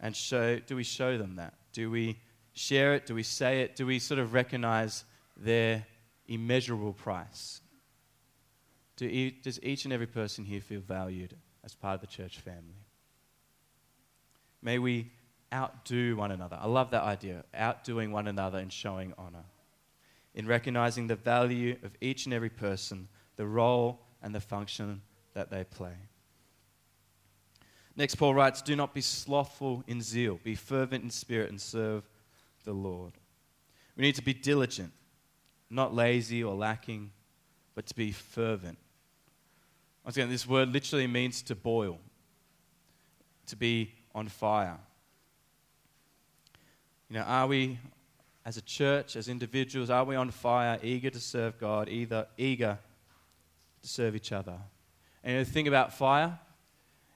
And 0.00 0.16
show, 0.16 0.58
do 0.58 0.74
we 0.74 0.84
show 0.84 1.18
them 1.18 1.36
that? 1.36 1.52
Do 1.74 1.90
we 1.90 2.18
share 2.56 2.94
it? 2.94 3.06
Do 3.06 3.14
we 3.14 3.22
say 3.22 3.60
it? 3.60 3.76
Do 3.76 3.86
we 3.86 3.98
sort 3.98 4.18
of 4.18 4.32
recognize 4.32 5.04
their 5.36 5.86
immeasurable 6.26 6.94
price? 6.94 7.60
Do, 8.96 9.30
does 9.42 9.62
each 9.62 9.84
and 9.84 9.92
every 9.92 10.06
person 10.06 10.44
here 10.44 10.60
feel 10.60 10.80
valued 10.80 11.36
as 11.64 11.74
part 11.74 11.96
of 11.96 12.00
the 12.00 12.06
church 12.06 12.38
family? 12.38 12.80
May 14.62 14.78
we 14.78 15.12
outdo 15.52 16.16
one 16.16 16.32
another. 16.32 16.58
I 16.60 16.66
love 16.66 16.90
that 16.90 17.02
idea, 17.02 17.44
outdoing 17.54 18.10
one 18.10 18.26
another 18.26 18.58
and 18.58 18.72
showing 18.72 19.12
honor 19.18 19.44
in 20.34 20.46
recognizing 20.46 21.06
the 21.06 21.16
value 21.16 21.76
of 21.82 21.92
each 22.00 22.26
and 22.26 22.34
every 22.34 22.50
person, 22.50 23.08
the 23.36 23.46
role 23.46 24.00
and 24.22 24.34
the 24.34 24.40
function 24.40 25.00
that 25.34 25.50
they 25.50 25.64
play. 25.64 25.94
Next, 27.96 28.16
Paul 28.16 28.34
writes, 28.34 28.60
Do 28.60 28.76
not 28.76 28.92
be 28.92 29.00
slothful 29.00 29.82
in 29.86 30.02
zeal, 30.02 30.38
be 30.42 30.54
fervent 30.54 31.04
in 31.04 31.10
spirit, 31.10 31.50
and 31.50 31.60
serve 31.60 32.02
the 32.66 32.74
Lord. 32.74 33.14
We 33.96 34.02
need 34.02 34.16
to 34.16 34.22
be 34.22 34.34
diligent, 34.34 34.92
not 35.70 35.94
lazy 35.94 36.44
or 36.44 36.54
lacking, 36.54 37.12
but 37.74 37.86
to 37.86 37.94
be 37.94 38.12
fervent. 38.12 38.76
Once 40.04 40.16
again, 40.16 40.28
this 40.28 40.46
word 40.46 40.68
literally 40.68 41.06
means 41.06 41.40
to 41.42 41.54
boil, 41.54 41.98
to 43.46 43.56
be 43.56 43.94
on 44.14 44.28
fire. 44.28 44.76
You 47.08 47.16
know, 47.16 47.22
are 47.22 47.46
we 47.46 47.78
as 48.44 48.56
a 48.56 48.62
church, 48.62 49.16
as 49.16 49.28
individuals, 49.28 49.88
are 49.88 50.04
we 50.04 50.16
on 50.16 50.30
fire, 50.30 50.78
eager 50.82 51.10
to 51.10 51.20
serve 51.20 51.58
God, 51.58 51.88
either 51.88 52.26
eager 52.36 52.78
to 53.80 53.88
serve 53.88 54.14
each 54.14 54.32
other? 54.32 54.58
And 55.24 55.44
the 55.44 55.50
thing 55.50 55.66
about 55.66 55.94
fire 55.94 56.38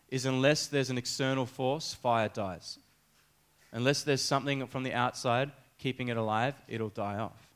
is 0.09 0.27
unless 0.27 0.67
there's 0.67 0.91
an 0.91 0.99
external 0.99 1.47
force, 1.47 1.95
fire 1.95 2.29
dies. 2.29 2.79
Unless 3.73 4.03
there's 4.03 4.23
something 4.23 4.67
from 4.67 4.83
the 4.83 4.93
outside 4.93 5.53
keeping 5.79 6.09
it 6.09 6.17
alive, 6.17 6.55
it'll 6.69 6.89
die 6.89 7.19
off. 7.19 7.51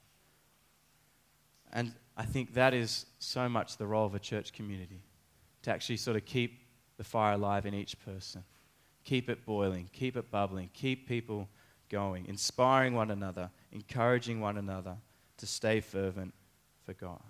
And 1.73 1.93
I 2.17 2.25
think 2.25 2.55
that 2.55 2.73
is 2.73 3.07
so 3.19 3.49
much 3.49 3.77
the 3.77 3.87
role 3.87 4.07
of 4.07 4.15
a 4.15 4.19
church 4.19 4.53
community 4.53 5.03
to 5.63 5.71
actually 5.71 5.97
sort 5.97 6.17
of 6.17 6.25
keep 6.25 6.61
the 6.97 7.05
fire 7.05 7.35
alive 7.35 7.67
in 7.67 7.75
each 7.75 7.99
person. 8.05 8.45
Keep 9.05 9.29
it 9.29 9.45
boiling, 9.45 9.91
keep 9.93 10.17
it 10.17 10.31
bubbling, 10.31 10.71
keep 10.73 11.09
people 11.09 11.49
going, 11.91 12.27
inspiring 12.27 12.95
one 12.95 13.11
another, 13.11 13.51
encouraging 13.73 14.41
one 14.41 14.57
another 14.57 14.97
to 15.37 15.47
stay 15.47 15.81
fervent 15.81 16.33
for 16.85 16.95
God. 16.95 17.21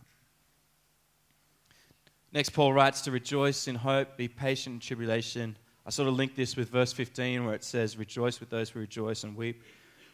Next, 2.32 2.50
Paul 2.50 2.72
writes 2.72 3.00
to 3.02 3.10
rejoice 3.10 3.68
in 3.68 3.76
hope, 3.76 4.16
be 4.16 4.28
patient 4.28 4.74
in 4.74 4.80
tribulation. 4.80 5.56
I 5.86 5.90
sort 5.90 6.08
of 6.08 6.14
link 6.14 6.34
this 6.34 6.56
with 6.56 6.70
verse 6.70 6.92
15 6.92 7.44
where 7.44 7.54
it 7.54 7.64
says, 7.64 7.98
Rejoice 7.98 8.40
with 8.40 8.50
those 8.50 8.70
who 8.70 8.80
rejoice 8.80 9.22
and 9.24 9.36
weep 9.36 9.62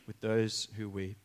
with 0.07 0.21
those 0.21 0.67
who 0.77 0.89
weep. 0.89 1.17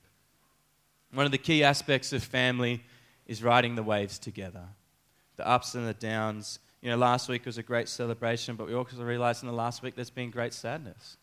One 1.12 1.26
of 1.26 1.32
the 1.32 1.40
key 1.40 1.64
aspects 1.64 2.14
of 2.14 2.24
family 2.24 2.84
is 3.26 3.42
riding 3.42 3.76
the 3.76 3.82
waves 3.82 4.20
together, 4.20 4.64
the 5.38 5.48
ups 5.48 5.74
and 5.74 5.88
the 5.88 5.94
downs. 5.94 6.60
You 6.82 6.92
know, 6.92 6.98
last 6.98 7.28
week 7.28 7.46
was 7.46 7.58
a 7.58 7.64
great 7.64 7.90
celebration, 7.90 8.56
but 8.56 8.68
we 8.68 8.76
also 8.76 8.98
realized 8.98 9.42
in 9.42 9.48
the 9.48 9.56
last 9.56 9.82
week 9.82 9.96
there's 9.96 10.12
been 10.12 10.30
great 10.30 10.54
sadness. 10.54 11.18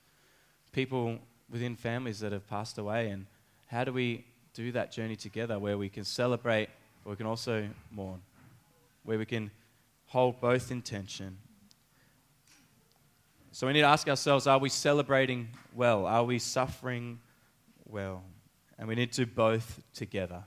People 0.72 1.18
within 1.48 1.76
families 1.76 2.18
that 2.20 2.32
have 2.32 2.48
passed 2.48 2.78
away, 2.78 3.10
and 3.10 3.26
how 3.66 3.84
do 3.84 3.92
we 3.92 4.24
do 4.54 4.72
that 4.72 4.90
journey 4.90 5.14
together 5.14 5.58
where 5.58 5.78
we 5.78 5.88
can 5.88 6.04
celebrate, 6.04 6.68
but 7.04 7.10
we 7.10 7.16
can 7.16 7.26
also 7.26 7.68
mourn, 7.92 8.20
where 9.04 9.18
we 9.18 9.26
can 9.26 9.50
hold 10.06 10.40
both 10.40 10.72
in 10.72 10.82
tension? 10.82 11.38
So 13.52 13.66
we 13.66 13.72
need 13.72 13.82
to 13.82 13.86
ask 13.86 14.08
ourselves 14.08 14.46
are 14.46 14.58
we 14.58 14.68
celebrating 14.68 15.48
well? 15.74 16.06
Are 16.06 16.24
we 16.24 16.38
suffering 16.38 17.20
well? 17.84 18.24
And 18.78 18.88
we 18.88 18.94
need 18.94 19.12
to 19.12 19.26
both 19.26 19.80
together. 19.94 20.42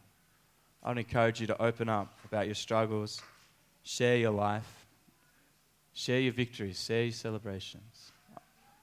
I 0.83 0.89
would 0.89 0.97
encourage 0.97 1.39
you 1.39 1.47
to 1.47 1.61
open 1.61 1.87
up 1.87 2.17
about 2.25 2.45
your 2.47 2.55
struggles, 2.55 3.21
share 3.83 4.17
your 4.17 4.31
life, 4.31 4.87
share 5.93 6.19
your 6.19 6.33
victories, 6.33 6.83
share 6.83 7.03
your 7.03 7.13
celebrations. 7.13 8.11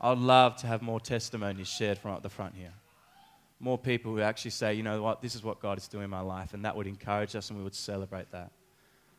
I'd 0.00 0.18
love 0.18 0.56
to 0.56 0.66
have 0.66 0.82
more 0.82 0.98
testimonies 0.98 1.68
shared 1.68 1.98
from 1.98 2.12
up 2.12 2.22
the 2.22 2.30
front 2.30 2.54
here 2.54 2.72
more 3.62 3.78
people 3.78 4.12
who 4.12 4.20
actually 4.20 4.50
say, 4.50 4.74
you 4.74 4.82
know 4.82 5.00
what, 5.00 5.22
this 5.22 5.36
is 5.36 5.44
what 5.44 5.60
God 5.60 5.78
is 5.78 5.86
doing 5.86 6.04
in 6.04 6.10
my 6.10 6.20
life, 6.20 6.52
and 6.52 6.64
that 6.64 6.76
would 6.76 6.88
encourage 6.88 7.36
us 7.36 7.48
and 7.48 7.56
we 7.56 7.62
would 7.62 7.76
celebrate 7.76 8.30
that. 8.32 8.50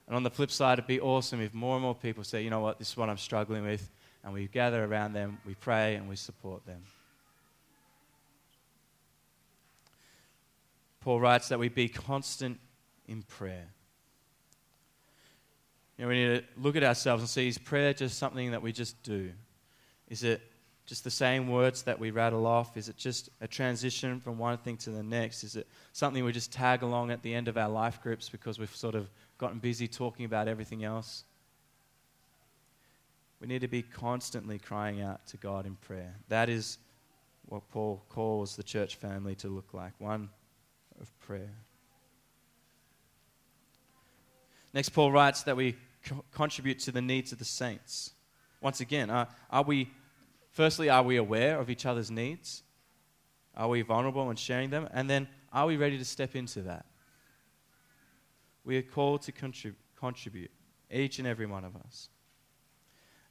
And 0.05 0.17
on 0.17 0.23
the 0.23 0.29
flip 0.29 0.51
side, 0.51 0.73
it'd 0.73 0.85
be 0.85 0.99
awesome 0.99 1.39
if 1.39 1.53
more 1.53 1.77
and 1.77 1.81
more 1.81 1.95
people 1.95 2.25
say, 2.25 2.41
you 2.41 2.49
know 2.49 2.59
what, 2.59 2.77
this 2.77 2.89
is 2.89 2.97
what 2.97 3.09
I'm 3.09 3.17
struggling 3.17 3.63
with, 3.63 3.89
and 4.23 4.33
we 4.33 4.47
gather 4.47 4.83
around 4.83 5.13
them, 5.13 5.39
we 5.45 5.55
pray, 5.55 5.95
and 5.95 6.07
we 6.07 6.15
support 6.15 6.65
them. 6.65 6.81
Paul 11.01 11.19
writes 11.19 11.49
that 11.49 11.59
we 11.59 11.67
be 11.67 11.89
constant 11.89 12.59
in 13.07 13.23
prayer. 13.23 13.67
You 15.97 16.05
know, 16.05 16.09
we 16.09 16.15
need 16.15 16.39
to 16.39 16.62
look 16.62 16.75
at 16.75 16.83
ourselves 16.83 17.21
and 17.21 17.29
see 17.29 17.47
is 17.47 17.57
prayer 17.57 17.93
just 17.93 18.17
something 18.17 18.51
that 18.51 18.62
we 18.62 18.71
just 18.71 19.01
do? 19.03 19.31
Is 20.07 20.23
it 20.23 20.41
just 20.86 21.03
the 21.03 21.12
same 21.12 21.49
words 21.49 21.83
that 21.83 21.99
we 21.99 22.12
rattle 22.12 22.45
off? 22.45 22.77
Is 22.77 22.89
it 22.89 22.97
just 22.97 23.29
a 23.41 23.47
transition 23.47 24.19
from 24.19 24.38
one 24.38 24.57
thing 24.57 24.77
to 24.77 24.89
the 24.89 25.03
next? 25.03 25.43
Is 25.43 25.55
it 25.55 25.67
something 25.91 26.23
we 26.23 26.31
just 26.31 26.51
tag 26.51 26.83
along 26.83 27.12
at 27.12 27.21
the 27.21 27.33
end 27.33 27.47
of 27.47 27.57
our 27.57 27.69
life 27.69 28.01
groups 28.01 28.29
because 28.29 28.57
we've 28.57 28.75
sort 28.75 28.95
of 28.95 29.09
gotten 29.38 29.59
busy 29.59 29.88
talking 29.88 30.25
about 30.25 30.47
everything 30.47 30.83
else? 30.83 31.25
We 33.43 33.49
need 33.49 33.60
to 33.60 33.67
be 33.67 33.82
constantly 33.82 34.58
crying 34.58 35.01
out 35.01 35.27
to 35.27 35.36
God 35.36 35.65
in 35.65 35.75
prayer. 35.75 36.15
That 36.29 36.47
is 36.47 36.77
what 37.45 37.69
Paul 37.71 38.01
calls 38.08 38.56
the 38.56 38.63
church 38.63 38.95
family 38.95 39.36
to 39.36 39.49
look 39.49 39.73
like 39.73 39.91
one 39.99 40.29
of 41.01 41.12
prayer. 41.19 41.51
Next, 44.73 44.91
Paul 44.91 45.12
writes 45.12 45.43
that 45.43 45.58
we 45.58 45.75
co- 46.06 46.23
contribute 46.32 46.79
to 46.79 46.93
the 46.93 47.01
needs 47.01 47.34
of 47.34 47.38
the 47.38 47.43
saints. 47.43 48.13
Once 48.62 48.79
again, 48.79 49.10
uh, 49.10 49.25
are 49.51 49.63
we, 49.63 49.91
firstly, 50.51 50.89
are 50.89 51.03
we 51.03 51.17
aware 51.17 51.60
of 51.60 51.69
each 51.69 51.86
other's 51.86 52.10
needs? 52.10 52.63
Are 53.58 53.67
we 53.67 53.82
vulnerable 53.82 54.29
in 54.29 54.38
sharing 54.38 54.69
them? 54.69 54.88
And 54.93 55.10
then, 55.10 55.27
are 55.51 55.65
we 55.65 55.75
ready 55.75 55.97
to 55.97 56.06
step 56.06 56.38
into 56.38 56.62
that? 56.62 56.86
We 58.63 58.77
are 58.77 58.84
called 58.84 59.23
to 59.23 59.34
contrib- 59.34 59.75
contribute, 59.99 60.51
each 60.89 61.19
and 61.19 61.27
every 61.27 61.45
one 61.45 61.65
of 61.65 61.75
us. 61.75 62.08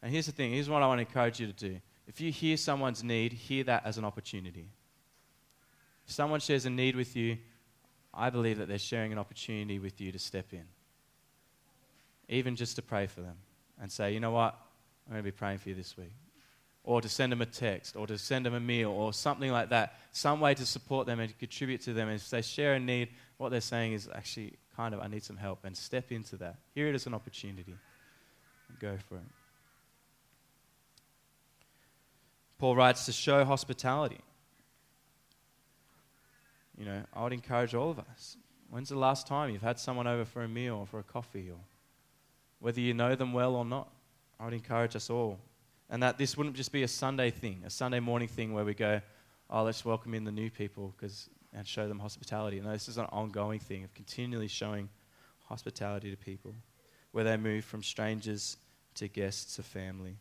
And 0.03 0.13
here's 0.13 0.27
the 0.27 0.33
thing 0.33 0.53
here's 0.53 0.69
what 0.69 0.83
I 0.83 0.87
want 0.87 0.99
to 0.99 1.07
encourage 1.07 1.41
you 1.41 1.47
to 1.47 1.53
do. 1.53 1.81
If 2.07 2.21
you 2.21 2.33
hear 2.33 2.57
someone's 2.57 3.05
need, 3.05 3.33
hear 3.33 3.65
that 3.65 3.87
as 3.87 3.99
an 3.99 4.05
opportunity. 4.05 4.67
If 6.07 6.13
someone 6.13 6.41
shares 6.41 6.67
a 6.67 6.71
need 6.71 6.97
with 6.97 7.15
you, 7.17 7.39
I 8.13 8.31
believe 8.31 8.59
that 8.59 8.69
they're 8.69 8.79
sharing 8.79 9.13
an 9.13 9.19
opportunity 9.19 9.79
with 9.79 10.01
you 10.01 10.13
to 10.13 10.19
step 10.19 10.47
in 10.53 10.65
even 12.33 12.57
just 12.57 12.77
to 12.77 12.83
pray 12.83 13.07
for 13.07 13.21
them 13.21 13.37
and 13.81 13.91
say, 13.91 14.13
you 14.13 14.21
know 14.21 14.31
what, 14.31 14.57
I'm 15.07 15.13
going 15.13 15.23
to 15.23 15.31
be 15.31 15.37
praying 15.37 15.59
for 15.59 15.69
you 15.69 15.75
this 15.75 15.97
week. 15.97 16.13
Or 16.85 17.01
to 17.01 17.09
send 17.09 17.31
them 17.31 17.41
a 17.41 17.47
text, 17.47 17.95
or 17.95 18.09
to 18.09 18.19
send 18.19 18.45
them 18.45 18.55
a 18.55 18.61
meal, 18.61 18.91
or 18.91 19.13
something 19.13 19.53
like 19.53 19.69
that. 19.69 19.95
Some 20.11 20.41
way 20.41 20.53
to 20.55 20.67
support 20.67 21.07
them 21.07 21.21
and 21.21 21.39
contribute 21.39 21.81
to 21.83 21.93
them. 21.93 22.09
And 22.09 22.17
if 22.17 22.29
they 22.29 22.43
share 22.43 22.75
a 22.75 22.81
need, 22.81 23.11
what 23.37 23.51
they're 23.51 23.61
saying 23.61 23.93
is 23.93 24.09
actually 24.13 24.55
kind 24.77 24.93
of, 24.93 25.01
I 25.01 25.07
need 25.07 25.23
some 25.23 25.37
help. 25.37 25.65
And 25.65 25.77
step 25.77 26.11
into 26.11 26.37
that. 26.39 26.57
Hear 26.75 26.89
it 26.89 26.97
as 26.97 27.07
an 27.07 27.15
opportunity. 27.15 27.77
Go 28.81 28.97
for 29.09 29.17
it. 29.17 29.42
Paul 32.63 32.77
writes 32.77 33.07
to 33.07 33.13
show 33.13 33.45
hospitality. 33.45 34.21
You 36.79 36.85
know, 36.85 37.03
I 37.13 37.25
would 37.25 37.33
encourage 37.33 37.75
all 37.75 37.91
of 37.91 37.99
us. 37.99 38.37
When's 38.71 38.91
the 38.91 38.97
last 38.97 39.27
time 39.27 39.51
you've 39.51 39.63
had 39.63 39.81
someone 39.81 40.07
over 40.07 40.25
for 40.25 40.45
a 40.45 40.49
meal 40.49 40.77
or 40.77 40.87
for 40.87 41.01
a 41.01 41.03
coffee 41.03 41.51
or 41.51 41.59
whether 42.61 42.79
you 42.79 42.95
know 42.95 43.17
them 43.17 43.33
well 43.33 43.57
or 43.57 43.65
not. 43.65 43.91
I 44.39 44.45
would 44.45 44.55
encourage 44.55 44.95
us 44.95 45.11
all. 45.11 45.41
And 45.91 46.01
that 46.05 46.19
this 46.19 46.37
wouldn't 46.37 46.55
just 46.55 46.71
be 46.71 46.85
a 46.85 46.89
Sunday 46.89 47.33
thing, 47.33 47.65
a 47.67 47.71
Sunday 47.71 47.99
morning 47.99 48.29
thing 48.29 48.55
where 48.55 48.65
we 48.65 48.75
go, 48.75 49.01
oh, 49.51 49.65
let's 49.65 49.85
welcome 49.85 50.15
in 50.15 50.23
the 50.23 50.31
new 50.31 50.49
people 50.49 50.95
because 50.97 51.29
and 51.53 51.67
show 51.67 51.89
them 51.89 51.99
hospitality. 51.99 52.61
No, 52.61 52.71
this 52.71 52.89
is 52.89 52.97
an 52.97 53.07
ongoing 53.07 53.59
thing 53.59 53.83
of 53.83 53.93
continually 53.93 54.47
showing 54.47 54.89
hospitality 55.49 56.13
to 56.13 56.17
people, 56.17 56.55
where 57.11 57.25
they 57.25 57.37
move 57.37 57.65
from 57.65 57.83
strangers 57.83 58.57
to 58.95 59.09
guests 59.09 59.57
to 59.57 59.65
family. 59.65 60.17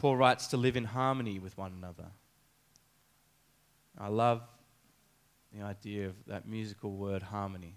Paul 0.00 0.16
writes 0.16 0.48
to 0.48 0.56
live 0.56 0.76
in 0.76 0.84
harmony 0.84 1.38
with 1.38 1.56
one 1.56 1.72
another. 1.72 2.10
I 3.96 4.08
love 4.08 4.42
the 5.56 5.62
idea 5.62 6.06
of 6.06 6.14
that 6.26 6.48
musical 6.48 6.90
word 6.90 7.22
harmony 7.22 7.76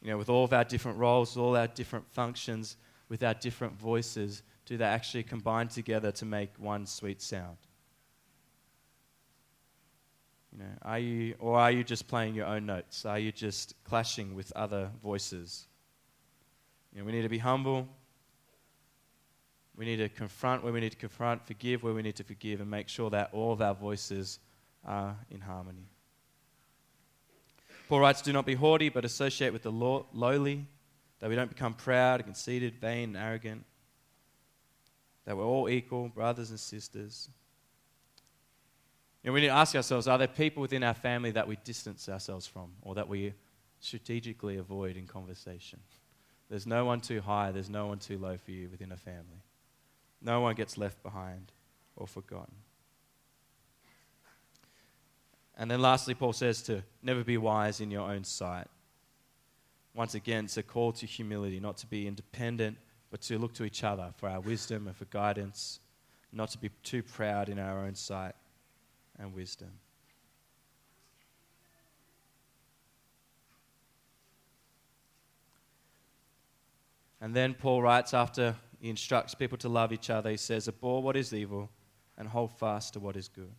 you 0.00 0.10
know, 0.10 0.18
with 0.18 0.28
all 0.28 0.44
of 0.44 0.52
our 0.52 0.64
different 0.64 0.98
roles, 0.98 1.36
all 1.36 1.56
our 1.56 1.66
different 1.66 2.08
functions, 2.12 2.76
with 3.08 3.22
our 3.22 3.34
different 3.34 3.78
voices, 3.78 4.42
do 4.64 4.76
they 4.76 4.84
actually 4.84 5.22
combine 5.22 5.68
together 5.68 6.12
to 6.12 6.24
make 6.24 6.50
one 6.58 6.86
sweet 6.86 7.20
sound? 7.20 7.56
You 10.52 10.60
know, 10.60 10.70
are 10.82 10.98
you, 10.98 11.34
or 11.38 11.58
are 11.58 11.70
you 11.70 11.84
just 11.84 12.06
playing 12.06 12.34
your 12.34 12.46
own 12.46 12.66
notes? 12.66 13.04
Are 13.04 13.18
you 13.18 13.32
just 13.32 13.74
clashing 13.84 14.34
with 14.34 14.52
other 14.54 14.90
voices? 15.02 15.66
You 16.92 17.00
know, 17.00 17.06
we 17.06 17.12
need 17.12 17.22
to 17.22 17.28
be 17.28 17.38
humble. 17.38 17.88
We 19.78 19.84
need 19.84 19.98
to 19.98 20.08
confront 20.08 20.64
where 20.64 20.72
we 20.72 20.80
need 20.80 20.90
to 20.90 20.98
confront, 20.98 21.46
forgive 21.46 21.84
where 21.84 21.94
we 21.94 22.02
need 22.02 22.16
to 22.16 22.24
forgive, 22.24 22.60
and 22.60 22.68
make 22.68 22.88
sure 22.88 23.10
that 23.10 23.30
all 23.32 23.52
of 23.52 23.62
our 23.62 23.74
voices 23.74 24.40
are 24.84 25.16
in 25.30 25.40
harmony. 25.40 25.86
Paul 27.88 28.00
writes, 28.00 28.20
Do 28.20 28.32
not 28.32 28.44
be 28.44 28.56
haughty, 28.56 28.88
but 28.88 29.04
associate 29.04 29.52
with 29.52 29.62
the 29.62 29.70
lowly, 29.70 30.66
that 31.20 31.30
we 31.30 31.36
don't 31.36 31.48
become 31.48 31.74
proud, 31.74 32.24
conceited, 32.24 32.74
vain, 32.74 33.10
and 33.10 33.16
arrogant, 33.16 33.64
that 35.24 35.36
we're 35.36 35.44
all 35.44 35.68
equal, 35.68 36.08
brothers 36.08 36.50
and 36.50 36.58
sisters. 36.58 37.28
Know, 39.22 39.32
we 39.32 39.42
need 39.42 39.48
to 39.48 39.52
ask 39.52 39.76
ourselves 39.76 40.08
are 40.08 40.18
there 40.18 40.26
people 40.26 40.60
within 40.60 40.82
our 40.82 40.94
family 40.94 41.30
that 41.32 41.46
we 41.46 41.56
distance 41.62 42.08
ourselves 42.08 42.46
from 42.46 42.72
or 42.82 42.94
that 42.96 43.08
we 43.08 43.34
strategically 43.78 44.56
avoid 44.56 44.96
in 44.96 45.06
conversation? 45.06 45.78
There's 46.50 46.66
no 46.66 46.84
one 46.84 47.00
too 47.00 47.20
high, 47.20 47.52
there's 47.52 47.70
no 47.70 47.86
one 47.86 47.98
too 47.98 48.18
low 48.18 48.36
for 48.38 48.50
you 48.50 48.68
within 48.70 48.90
a 48.90 48.96
family. 48.96 49.42
No 50.20 50.40
one 50.40 50.54
gets 50.54 50.76
left 50.76 51.02
behind 51.02 51.52
or 51.96 52.06
forgotten. 52.06 52.54
And 55.56 55.70
then 55.70 55.82
lastly, 55.82 56.14
Paul 56.14 56.32
says 56.32 56.62
to 56.62 56.82
never 57.02 57.24
be 57.24 57.36
wise 57.36 57.80
in 57.80 57.90
your 57.90 58.08
own 58.08 58.24
sight. 58.24 58.68
Once 59.94 60.14
again, 60.14 60.44
it's 60.44 60.56
a 60.56 60.62
call 60.62 60.92
to 60.92 61.06
humility, 61.06 61.58
not 61.58 61.76
to 61.78 61.86
be 61.86 62.06
independent, 62.06 62.76
but 63.10 63.20
to 63.22 63.38
look 63.38 63.52
to 63.54 63.64
each 63.64 63.82
other 63.82 64.12
for 64.16 64.28
our 64.28 64.40
wisdom 64.40 64.86
and 64.86 64.96
for 64.96 65.06
guidance, 65.06 65.80
not 66.32 66.50
to 66.50 66.58
be 66.58 66.70
too 66.84 67.02
proud 67.02 67.48
in 67.48 67.58
our 67.58 67.84
own 67.84 67.94
sight 67.94 68.34
and 69.18 69.34
wisdom. 69.34 69.70
And 77.20 77.34
then 77.34 77.54
Paul 77.54 77.82
writes 77.82 78.14
after 78.14 78.54
he 78.80 78.90
instructs 78.90 79.34
people 79.34 79.58
to 79.58 79.68
love 79.68 79.92
each 79.92 80.10
other, 80.10 80.30
he 80.30 80.36
says, 80.36 80.68
Abhor 80.68 81.02
what 81.02 81.16
is 81.16 81.32
evil 81.32 81.70
and 82.16 82.28
hold 82.28 82.52
fast 82.52 82.94
to 82.94 83.00
what 83.00 83.16
is 83.16 83.28
good. 83.28 83.54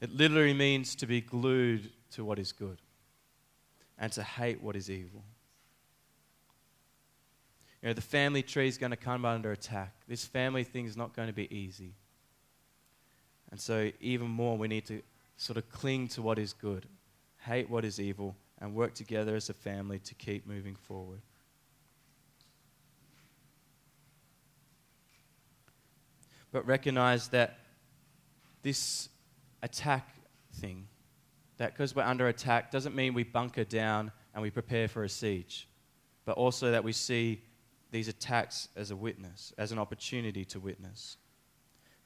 It 0.00 0.14
literally 0.14 0.54
means 0.54 0.94
to 0.96 1.06
be 1.06 1.20
glued 1.20 1.90
to 2.12 2.24
what 2.24 2.38
is 2.38 2.52
good 2.52 2.78
and 3.98 4.10
to 4.12 4.22
hate 4.22 4.62
what 4.62 4.74
is 4.74 4.90
evil. 4.90 5.22
You 7.80 7.88
know, 7.88 7.94
the 7.94 8.00
family 8.00 8.42
tree 8.42 8.68
is 8.68 8.78
going 8.78 8.90
to 8.90 8.96
come 8.96 9.24
under 9.24 9.52
attack. 9.52 9.94
This 10.08 10.24
family 10.24 10.64
thing 10.64 10.86
is 10.86 10.96
not 10.96 11.14
going 11.14 11.28
to 11.28 11.34
be 11.34 11.52
easy. 11.54 11.94
And 13.50 13.60
so, 13.60 13.90
even 14.00 14.28
more, 14.28 14.56
we 14.56 14.68
need 14.68 14.86
to 14.86 15.02
sort 15.36 15.56
of 15.56 15.68
cling 15.70 16.08
to 16.08 16.22
what 16.22 16.38
is 16.38 16.52
good, 16.52 16.86
hate 17.44 17.68
what 17.68 17.84
is 17.84 18.00
evil, 18.00 18.36
and 18.60 18.74
work 18.74 18.94
together 18.94 19.34
as 19.34 19.50
a 19.50 19.54
family 19.54 19.98
to 19.98 20.14
keep 20.14 20.46
moving 20.46 20.76
forward. 20.76 21.20
But 26.52 26.66
recognize 26.66 27.28
that 27.28 27.58
this 28.62 29.08
attack 29.62 30.08
thing. 30.54 30.86
That 31.58 31.72
because 31.72 31.94
we're 31.94 32.02
under 32.02 32.28
attack 32.28 32.70
doesn't 32.70 32.94
mean 32.94 33.14
we 33.14 33.24
bunker 33.24 33.64
down 33.64 34.12
and 34.34 34.42
we 34.42 34.50
prepare 34.50 34.88
for 34.88 35.04
a 35.04 35.08
siege, 35.08 35.68
but 36.24 36.36
also 36.36 36.70
that 36.70 36.84
we 36.84 36.92
see 36.92 37.42
these 37.90 38.08
attacks 38.08 38.68
as 38.74 38.90
a 38.90 38.96
witness, 38.96 39.52
as 39.58 39.70
an 39.70 39.78
opportunity 39.78 40.44
to 40.46 40.60
witness. 40.60 41.18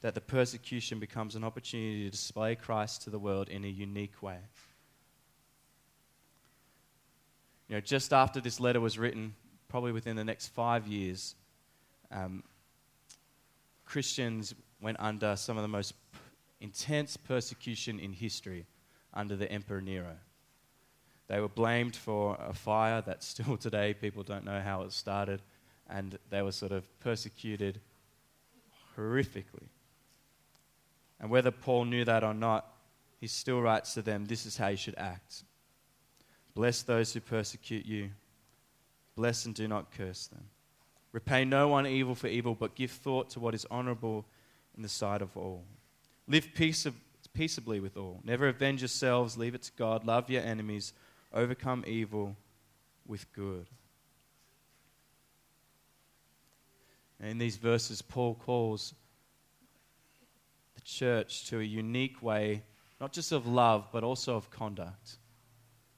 That 0.02 0.14
the 0.14 0.20
persecution 0.20 0.98
becomes 0.98 1.37
an 1.37 1.44
opportunity 1.44 2.04
to 2.04 2.11
display 2.11 2.54
Christ 2.54 3.02
to 3.02 3.11
the 3.11 3.18
world 3.18 3.48
in 3.48 3.64
a 3.64 3.68
unique 3.68 4.22
way. 4.22 4.38
You 7.68 7.76
know, 7.76 7.80
just 7.80 8.12
after 8.12 8.40
this 8.40 8.61
letter 8.61 8.80
was 8.80 8.98
written, 8.98 9.35
probably 9.68 9.92
within 9.92 10.16
the 10.16 10.24
next 10.24 10.48
five 10.48 10.87
years, 10.87 11.35
um, 12.12 12.42
Christians 13.87 14.55
went 14.83 14.99
under 15.01 15.37
some 15.37 15.57
of 15.57 15.62
the 15.62 15.68
most 15.68 15.94
intense 16.61 17.16
persecution 17.16 17.99
in 17.99 18.12
history 18.12 18.66
under 19.14 19.37
the 19.37 19.51
Emperor 19.51 19.80
Nero. 19.80 20.16
They 21.28 21.41
were 21.41 21.49
blamed 21.49 21.97
for 21.97 22.37
a 22.41 22.53
fire 22.53 23.01
that 23.03 23.22
still 23.22 23.57
today 23.57 23.95
people 23.95 24.22
don't 24.22 24.45
know 24.45 24.61
how 24.61 24.82
it 24.82 24.93
started, 24.93 25.41
and 25.89 26.18
they 26.30 26.43
were 26.43 26.53
sort 26.53 26.72
of 26.72 26.84
persecuted 27.01 27.80
horrifically. 28.97 29.68
And 31.20 31.30
whether 31.30 31.51
Paul 31.51 31.87
knew 31.87 32.05
that 32.05 32.22
or 32.24 32.34
not, 32.34 32.66
he 33.18 33.26
still 33.26 33.62
writes 33.62 33.95
to 33.95 34.03
them 34.03 34.26
this 34.26 34.45
is 34.45 34.57
how 34.57 34.68
you 34.68 34.76
should 34.76 34.97
act. 34.99 35.45
Bless 36.55 36.82
those 36.82 37.12
who 37.12 37.20
persecute 37.20 37.87
you, 37.87 38.11
bless 39.14 39.47
and 39.47 39.55
do 39.55 39.68
not 39.68 39.91
curse 39.93 40.26
them. 40.26 40.45
Repay 41.17 41.47
no 41.47 41.67
one 41.69 41.87
evil 41.87 42.14
for 42.14 42.27
evil, 42.27 42.55
but 42.55 42.75
give 42.75 42.91
thought 42.91 43.31
to 43.31 43.41
what 43.41 43.55
is 43.55 43.64
honorable 43.71 44.27
in 44.77 44.83
the 44.83 44.89
sight 44.89 45.23
of 45.23 45.35
all. 45.35 45.64
Live 46.29 46.51
peaceably 46.53 47.81
with 47.81 47.97
all. 47.97 48.21
Never 48.23 48.49
avenge 48.49 48.83
yourselves, 48.83 49.39
leave 49.39 49.55
it 49.55 49.62
to 49.62 49.73
God. 49.79 50.05
Love 50.05 50.29
your 50.29 50.43
enemies, 50.43 50.93
overcome 51.33 51.85
evil 51.87 52.37
with 53.07 53.33
good. 53.33 53.67
And 57.19 57.31
in 57.31 57.39
these 57.39 57.57
verses, 57.57 58.03
Paul 58.03 58.35
calls 58.35 58.93
the 60.75 60.83
church 60.83 61.47
to 61.49 61.61
a 61.61 61.64
unique 61.64 62.23
way, 62.23 62.62
not 63.01 63.14
just 63.14 63.33
of 63.33 63.47
love, 63.47 63.89
but 63.91 64.05
also 64.05 64.37
of 64.37 64.51
conduct. 64.51 65.17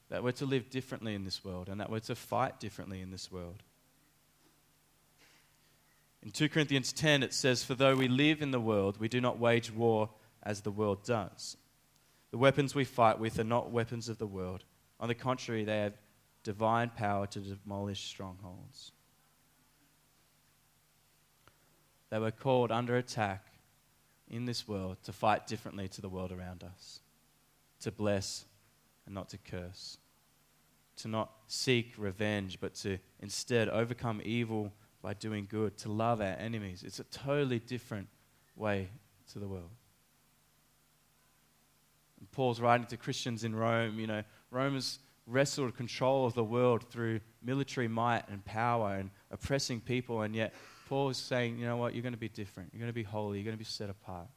That 0.07 0.23
we're 0.23 0.31
to 0.31 0.45
live 0.45 0.69
differently 0.69 1.13
in 1.13 1.25
this 1.25 1.43
world 1.43 1.67
and 1.67 1.81
that 1.81 1.89
we're 1.89 1.99
to 1.99 2.15
fight 2.15 2.61
differently 2.61 3.01
in 3.01 3.11
this 3.11 3.29
world. 3.29 3.63
In 6.23 6.31
2 6.31 6.49
Corinthians 6.49 6.91
10, 6.91 7.23
it 7.23 7.33
says, 7.33 7.63
For 7.63 7.75
though 7.75 7.95
we 7.95 8.07
live 8.07 8.41
in 8.41 8.51
the 8.51 8.59
world, 8.59 8.99
we 8.99 9.07
do 9.07 9.21
not 9.21 9.39
wage 9.39 9.71
war 9.71 10.09
as 10.43 10.61
the 10.61 10.71
world 10.71 11.03
does. 11.03 11.55
The 12.31 12.37
weapons 12.37 12.75
we 12.75 12.83
fight 12.83 13.19
with 13.19 13.39
are 13.39 13.45
not 13.45 13.71
weapons 13.71 14.09
of 14.09 14.17
the 14.17 14.27
world. 14.27 14.63
On 14.99 15.07
the 15.07 15.15
contrary, 15.15 15.63
they 15.63 15.79
have 15.79 15.97
divine 16.43 16.89
power 16.89 17.25
to 17.27 17.39
demolish 17.39 18.05
strongholds. 18.05 18.91
They 22.09 22.19
were 22.19 22.31
called 22.31 22.71
under 22.71 22.97
attack 22.97 23.45
in 24.27 24.45
this 24.45 24.67
world 24.67 24.97
to 25.03 25.13
fight 25.13 25.47
differently 25.47 25.87
to 25.89 26.01
the 26.01 26.09
world 26.09 26.31
around 26.31 26.63
us, 26.63 26.99
to 27.81 27.91
bless 27.91 28.45
and 29.05 29.15
not 29.15 29.29
to 29.29 29.37
curse, 29.37 29.97
to 30.97 31.07
not 31.07 31.31
seek 31.47 31.93
revenge, 31.97 32.59
but 32.59 32.75
to 32.75 32.97
instead 33.21 33.69
overcome 33.69 34.21
evil 34.23 34.73
by 35.01 35.13
doing 35.13 35.47
good, 35.49 35.77
to 35.77 35.91
love 35.91 36.21
our 36.21 36.35
enemies. 36.39 36.83
It's 36.85 36.99
a 36.99 37.05
totally 37.05 37.59
different 37.59 38.07
way 38.55 38.89
to 39.31 39.39
the 39.39 39.47
world. 39.47 39.69
And 42.19 42.29
Paul's 42.31 42.59
writing 42.59 42.87
to 42.87 42.97
Christians 42.97 43.43
in 43.43 43.55
Rome, 43.55 43.99
you 43.99 44.07
know, 44.07 44.23
Rome 44.51 44.73
has 44.73 44.99
wrestled 45.25 45.75
control 45.77 46.25
of 46.25 46.33
the 46.33 46.43
world 46.43 46.89
through 46.89 47.21
military 47.43 47.87
might 47.87 48.27
and 48.29 48.43
power 48.43 48.95
and 48.95 49.09
oppressing 49.31 49.79
people, 49.79 50.21
and 50.21 50.35
yet 50.35 50.53
Paul 50.87 51.09
is 51.09 51.17
saying, 51.17 51.59
you 51.59 51.65
know 51.65 51.77
what, 51.77 51.93
you're 51.93 52.01
going 52.01 52.13
to 52.13 52.19
be 52.19 52.29
different. 52.29 52.71
You're 52.73 52.79
going 52.79 52.89
to 52.89 52.93
be 52.93 53.03
holy. 53.03 53.37
You're 53.37 53.45
going 53.45 53.55
to 53.55 53.59
be 53.59 53.63
set 53.63 53.89
apart. 53.89 54.27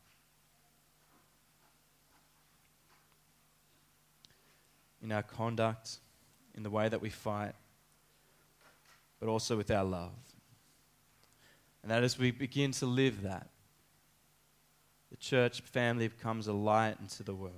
In 5.03 5.11
our 5.11 5.23
conduct, 5.23 5.99
in 6.55 6.63
the 6.63 6.71
way 6.71 6.89
that 6.89 7.01
we 7.01 7.09
fight, 7.09 7.55
but 9.19 9.29
also 9.29 9.57
with 9.57 9.71
our 9.71 9.83
love. 9.83 10.13
And 11.83 11.91
that 11.91 12.05
as 12.05 12.19
we 12.19 12.31
begin 12.31 12.73
to 12.73 12.87
live 12.87 13.23
that, 13.23 13.49
the 15.11 15.17
church 15.17 15.61
family 15.61 16.09
becomes 16.09 16.47
a 16.47 16.53
light 16.53 16.97
into 17.01 17.23
the 17.23 17.35
world. 17.35 17.55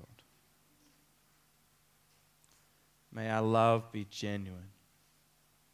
May 3.12 3.30
our 3.30 3.42
love 3.42 3.92
be 3.92 4.06
genuine 4.10 4.70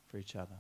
for 0.09 0.19
each 0.19 0.37
other. 0.37 0.59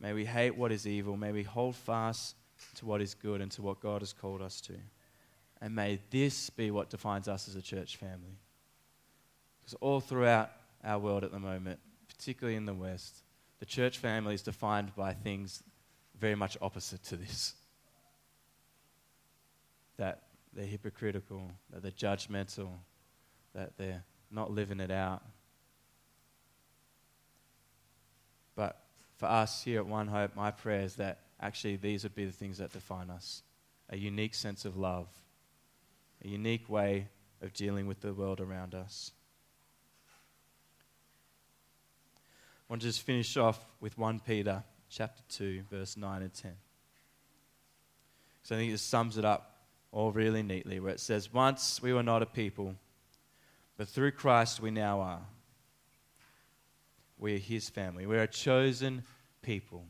May 0.00 0.12
we 0.12 0.24
hate 0.24 0.56
what 0.56 0.72
is 0.72 0.86
evil. 0.86 1.16
May 1.16 1.32
we 1.32 1.42
hold 1.42 1.76
fast 1.76 2.36
to 2.76 2.86
what 2.86 3.02
is 3.02 3.14
good 3.14 3.40
and 3.40 3.50
to 3.52 3.62
what 3.62 3.80
God 3.80 4.00
has 4.00 4.12
called 4.12 4.40
us 4.40 4.60
to. 4.62 4.74
And 5.60 5.74
may 5.74 6.00
this 6.10 6.50
be 6.50 6.70
what 6.70 6.90
defines 6.90 7.28
us 7.28 7.48
as 7.48 7.56
a 7.56 7.62
church 7.62 7.96
family. 7.96 8.38
Because 9.60 9.74
all 9.74 10.00
throughout 10.00 10.50
our 10.82 10.98
world 10.98 11.24
at 11.24 11.32
the 11.32 11.38
moment, 11.38 11.80
particularly 12.08 12.56
in 12.56 12.66
the 12.66 12.74
West, 12.74 13.22
the 13.60 13.66
church 13.66 13.98
family 13.98 14.34
is 14.34 14.42
defined 14.42 14.94
by 14.94 15.12
things 15.12 15.62
very 16.18 16.34
much 16.34 16.56
opposite 16.60 17.02
to 17.04 17.16
this. 17.16 17.54
That 19.96 20.22
they're 20.52 20.66
hypocritical, 20.66 21.50
that 21.70 21.82
they're 21.82 21.90
judgmental, 21.90 22.68
that 23.54 23.76
they're 23.76 24.04
not 24.30 24.50
living 24.50 24.80
it 24.80 24.90
out. 24.90 25.22
But 28.56 28.80
for 29.16 29.26
us 29.26 29.62
here 29.62 29.80
at 29.80 29.86
One 29.86 30.08
Hope, 30.08 30.36
my 30.36 30.50
prayer 30.50 30.82
is 30.82 30.96
that 30.96 31.20
actually 31.40 31.76
these 31.76 32.02
would 32.04 32.14
be 32.14 32.24
the 32.24 32.32
things 32.32 32.58
that 32.58 32.72
define 32.72 33.10
us 33.10 33.42
a 33.90 33.96
unique 33.96 34.34
sense 34.34 34.64
of 34.64 34.76
love, 34.76 35.08
a 36.24 36.28
unique 36.28 36.68
way 36.70 37.08
of 37.42 37.52
dealing 37.52 37.86
with 37.86 38.00
the 38.00 38.14
world 38.14 38.40
around 38.40 38.74
us. 38.74 39.12
I 42.16 42.72
want 42.72 42.80
to 42.80 42.88
just 42.88 43.02
finish 43.02 43.36
off 43.36 43.64
with 43.80 43.98
1 43.98 44.20
Peter 44.20 44.64
chapter 44.94 45.22
2, 45.28 45.64
verse 45.70 45.96
9 45.96 46.22
and 46.22 46.32
10. 46.32 46.52
So 48.44 48.54
I 48.54 48.58
think 48.58 48.72
it 48.72 48.78
sums 48.78 49.18
it 49.18 49.24
up 49.24 49.56
all 49.90 50.12
really 50.12 50.42
neatly, 50.42 50.78
where 50.78 50.92
it 50.92 51.00
says, 51.00 51.32
Once 51.32 51.82
we 51.82 51.92
were 51.92 52.02
not 52.02 52.22
a 52.22 52.26
people, 52.26 52.76
but 53.76 53.88
through 53.88 54.12
Christ 54.12 54.60
we 54.60 54.70
now 54.70 55.00
are. 55.00 55.22
We 57.18 57.34
are 57.34 57.38
his 57.38 57.68
family. 57.68 58.06
We're 58.06 58.22
a 58.22 58.28
chosen 58.28 59.02
people, 59.42 59.86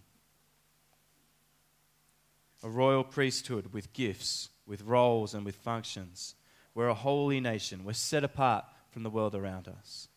a 2.63 2.69
royal 2.69 3.05
priesthood 3.05 3.73
with 3.73 3.93
gifts, 3.93 4.49
with 4.67 4.83
roles, 4.83 5.35
and 5.35 5.45
with 5.45 5.57
functions. 5.57 6.35
We're 6.75 6.89
a 6.89 6.95
holy 6.95 7.41
nation. 7.41 7.85
We're 7.85 7.93
set 7.93 8.25
apart 8.25 8.65
from 8.91 9.03
the 9.03 9.11
world 9.11 9.35
around 9.35 9.69
us. 9.69 10.09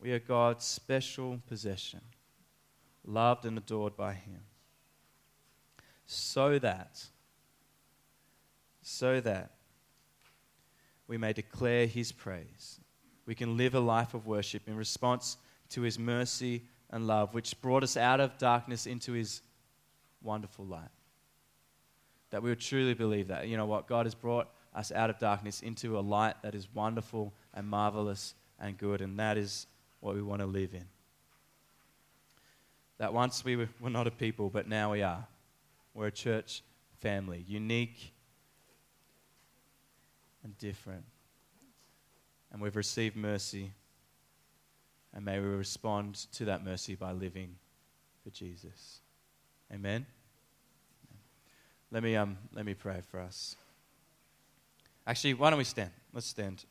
We 0.00 0.12
are 0.12 0.18
God's 0.18 0.64
special 0.64 1.40
possession 1.48 2.02
loved 3.06 3.44
and 3.44 3.56
adored 3.56 3.96
by 3.96 4.14
Him. 4.14 4.40
So 6.06 6.58
that, 6.58 7.04
so 8.82 9.20
that 9.20 9.52
we 11.08 11.18
may 11.18 11.32
declare 11.32 11.86
His 11.86 12.12
praise. 12.12 12.80
We 13.26 13.34
can 13.34 13.56
live 13.56 13.74
a 13.74 13.80
life 13.80 14.14
of 14.14 14.26
worship 14.26 14.62
in 14.66 14.76
response 14.76 15.36
to 15.70 15.82
His 15.82 15.98
mercy 15.98 16.62
and 16.90 17.06
love, 17.06 17.34
which 17.34 17.60
brought 17.60 17.82
us 17.82 17.96
out 17.96 18.20
of 18.20 18.38
darkness 18.38 18.86
into 18.86 19.12
His 19.12 19.42
wonderful 20.22 20.64
light. 20.64 20.88
That 22.30 22.42
we 22.42 22.50
would 22.50 22.60
truly 22.60 22.94
believe 22.94 23.28
that. 23.28 23.48
You 23.48 23.56
know 23.56 23.66
what? 23.66 23.86
God 23.86 24.06
has 24.06 24.14
brought 24.14 24.48
us 24.74 24.92
out 24.92 25.10
of 25.10 25.18
darkness 25.18 25.62
into 25.62 25.98
a 25.98 26.00
light 26.00 26.34
that 26.42 26.54
is 26.54 26.68
wonderful 26.74 27.32
and 27.54 27.66
marvelous 27.66 28.34
and 28.60 28.76
good, 28.76 29.00
and 29.00 29.18
that 29.18 29.38
is 29.38 29.66
what 30.00 30.14
we 30.14 30.22
want 30.22 30.40
to 30.40 30.46
live 30.46 30.74
in 30.74 30.84
that 32.98 33.12
once 33.12 33.44
we 33.44 33.56
were, 33.56 33.68
not 33.82 34.06
a 34.06 34.10
people, 34.10 34.48
but 34.50 34.68
now 34.68 34.92
we 34.92 35.02
are. 35.02 35.26
We're 35.94 36.06
a 36.06 36.12
church 36.12 36.62
family, 37.00 37.44
unique 37.46 38.12
and 40.42 40.56
different. 40.58 41.04
And 42.52 42.62
we've 42.62 42.76
received 42.76 43.16
mercy. 43.16 43.72
And 45.14 45.24
may 45.24 45.40
we 45.40 45.46
respond 45.46 46.14
to 46.32 46.46
that 46.46 46.64
mercy 46.64 46.94
by 46.94 47.12
living 47.12 47.56
for 48.22 48.30
Jesus. 48.30 49.00
Amen. 49.72 50.06
Let 51.90 52.02
me, 52.02 52.16
um, 52.16 52.38
let 52.52 52.64
me 52.64 52.74
pray 52.74 53.00
for 53.10 53.20
us. 53.20 53.56
Actually, 55.06 55.34
why 55.34 55.50
don't 55.50 55.58
we 55.58 55.64
stand? 55.64 55.90
Let's 56.12 56.26
stand. 56.26 56.64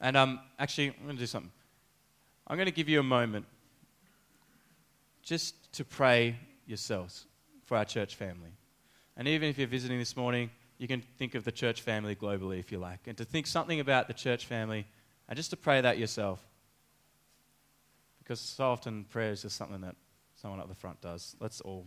And 0.00 0.16
um, 0.16 0.40
actually, 0.58 0.88
I'm 0.88 1.04
going 1.04 1.16
to 1.16 1.20
do 1.20 1.26
something. 1.26 1.52
I'm 2.46 2.56
going 2.56 2.66
to 2.66 2.72
give 2.72 2.88
you 2.88 3.00
a 3.00 3.04
moment 3.04 3.46
just 5.22 5.72
to 5.74 5.84
pray 5.84 6.36
yourselves 6.66 7.26
for 7.64 7.76
our 7.76 7.84
church 7.84 8.14
family. 8.14 8.50
And 9.16 9.28
even 9.28 9.48
if 9.48 9.58
you're 9.58 9.68
visiting 9.68 9.98
this 9.98 10.16
morning, 10.16 10.50
you 10.78 10.86
can 10.86 11.02
think 11.18 11.34
of 11.34 11.44
the 11.44 11.52
church 11.52 11.82
family 11.82 12.14
globally 12.14 12.60
if 12.60 12.70
you 12.70 12.78
like, 12.78 13.00
and 13.06 13.18
to 13.18 13.24
think 13.24 13.46
something 13.46 13.80
about 13.80 14.06
the 14.06 14.14
church 14.14 14.46
family 14.46 14.86
and 15.28 15.36
just 15.36 15.50
to 15.50 15.56
pray 15.56 15.80
that 15.80 15.98
yourself. 15.98 16.40
Because 18.20 18.40
so 18.40 18.70
often 18.70 19.04
prayer 19.04 19.32
is 19.32 19.42
just 19.42 19.56
something 19.56 19.80
that 19.80 19.96
someone 20.36 20.60
up 20.60 20.68
the 20.68 20.74
front 20.74 21.00
does. 21.00 21.34
Let's 21.40 21.60
all 21.60 21.86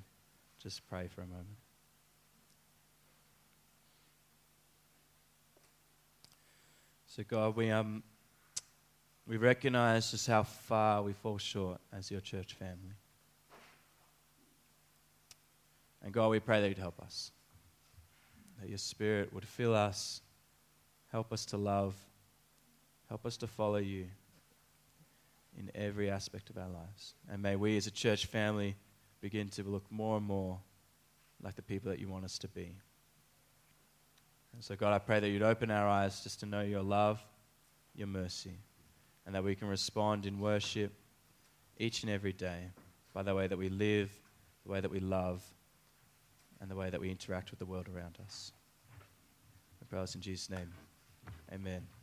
just 0.61 0.87
pray 0.87 1.07
for 1.07 1.21
a 1.21 1.27
moment. 1.27 1.60
So, 7.13 7.23
God, 7.27 7.57
we, 7.57 7.69
um, 7.69 8.03
we 9.27 9.35
recognize 9.35 10.11
just 10.11 10.27
how 10.27 10.43
far 10.43 11.03
we 11.03 11.11
fall 11.11 11.37
short 11.37 11.81
as 11.91 12.09
your 12.09 12.21
church 12.21 12.53
family. 12.53 12.95
And 16.01 16.13
God, 16.13 16.29
we 16.29 16.39
pray 16.39 16.61
that 16.61 16.69
you'd 16.69 16.77
help 16.77 17.01
us, 17.01 17.33
that 18.61 18.69
your 18.69 18.77
spirit 18.77 19.33
would 19.33 19.45
fill 19.45 19.75
us, 19.75 20.21
help 21.11 21.33
us 21.33 21.45
to 21.47 21.57
love, 21.57 21.95
help 23.09 23.25
us 23.25 23.35
to 23.37 23.47
follow 23.47 23.75
you 23.75 24.05
in 25.59 25.69
every 25.75 26.09
aspect 26.09 26.49
of 26.49 26.57
our 26.57 26.69
lives. 26.69 27.13
And 27.29 27.41
may 27.41 27.57
we 27.57 27.75
as 27.75 27.87
a 27.87 27.91
church 27.91 28.27
family 28.27 28.77
begin 29.19 29.49
to 29.49 29.63
look 29.63 29.83
more 29.91 30.15
and 30.15 30.25
more 30.25 30.61
like 31.43 31.55
the 31.57 31.61
people 31.61 31.91
that 31.91 31.99
you 31.99 32.07
want 32.07 32.23
us 32.23 32.37
to 32.37 32.47
be. 32.47 32.77
And 34.53 34.63
so, 34.63 34.75
God, 34.75 34.93
I 34.93 34.99
pray 34.99 35.19
that 35.19 35.29
you'd 35.29 35.41
open 35.41 35.71
our 35.71 35.87
eyes 35.87 36.21
just 36.21 36.41
to 36.41 36.45
know 36.45 36.61
your 36.61 36.83
love, 36.83 37.23
your 37.95 38.07
mercy, 38.07 38.57
and 39.25 39.35
that 39.35 39.43
we 39.43 39.55
can 39.55 39.67
respond 39.67 40.25
in 40.25 40.39
worship 40.39 40.93
each 41.77 42.03
and 42.03 42.11
every 42.11 42.33
day 42.33 42.69
by 43.13 43.23
the 43.23 43.33
way 43.33 43.47
that 43.47 43.57
we 43.57 43.69
live, 43.69 44.11
the 44.65 44.71
way 44.71 44.79
that 44.79 44.91
we 44.91 44.99
love, 44.99 45.43
and 46.59 46.69
the 46.69 46.75
way 46.75 46.89
that 46.89 47.01
we 47.01 47.09
interact 47.09 47.49
with 47.49 47.59
the 47.59 47.65
world 47.65 47.87
around 47.93 48.17
us. 48.23 48.51
I 49.81 49.85
pray 49.89 49.99
this 50.01 50.15
in 50.15 50.21
Jesus' 50.21 50.49
name. 50.49 50.71
Amen. 51.51 52.00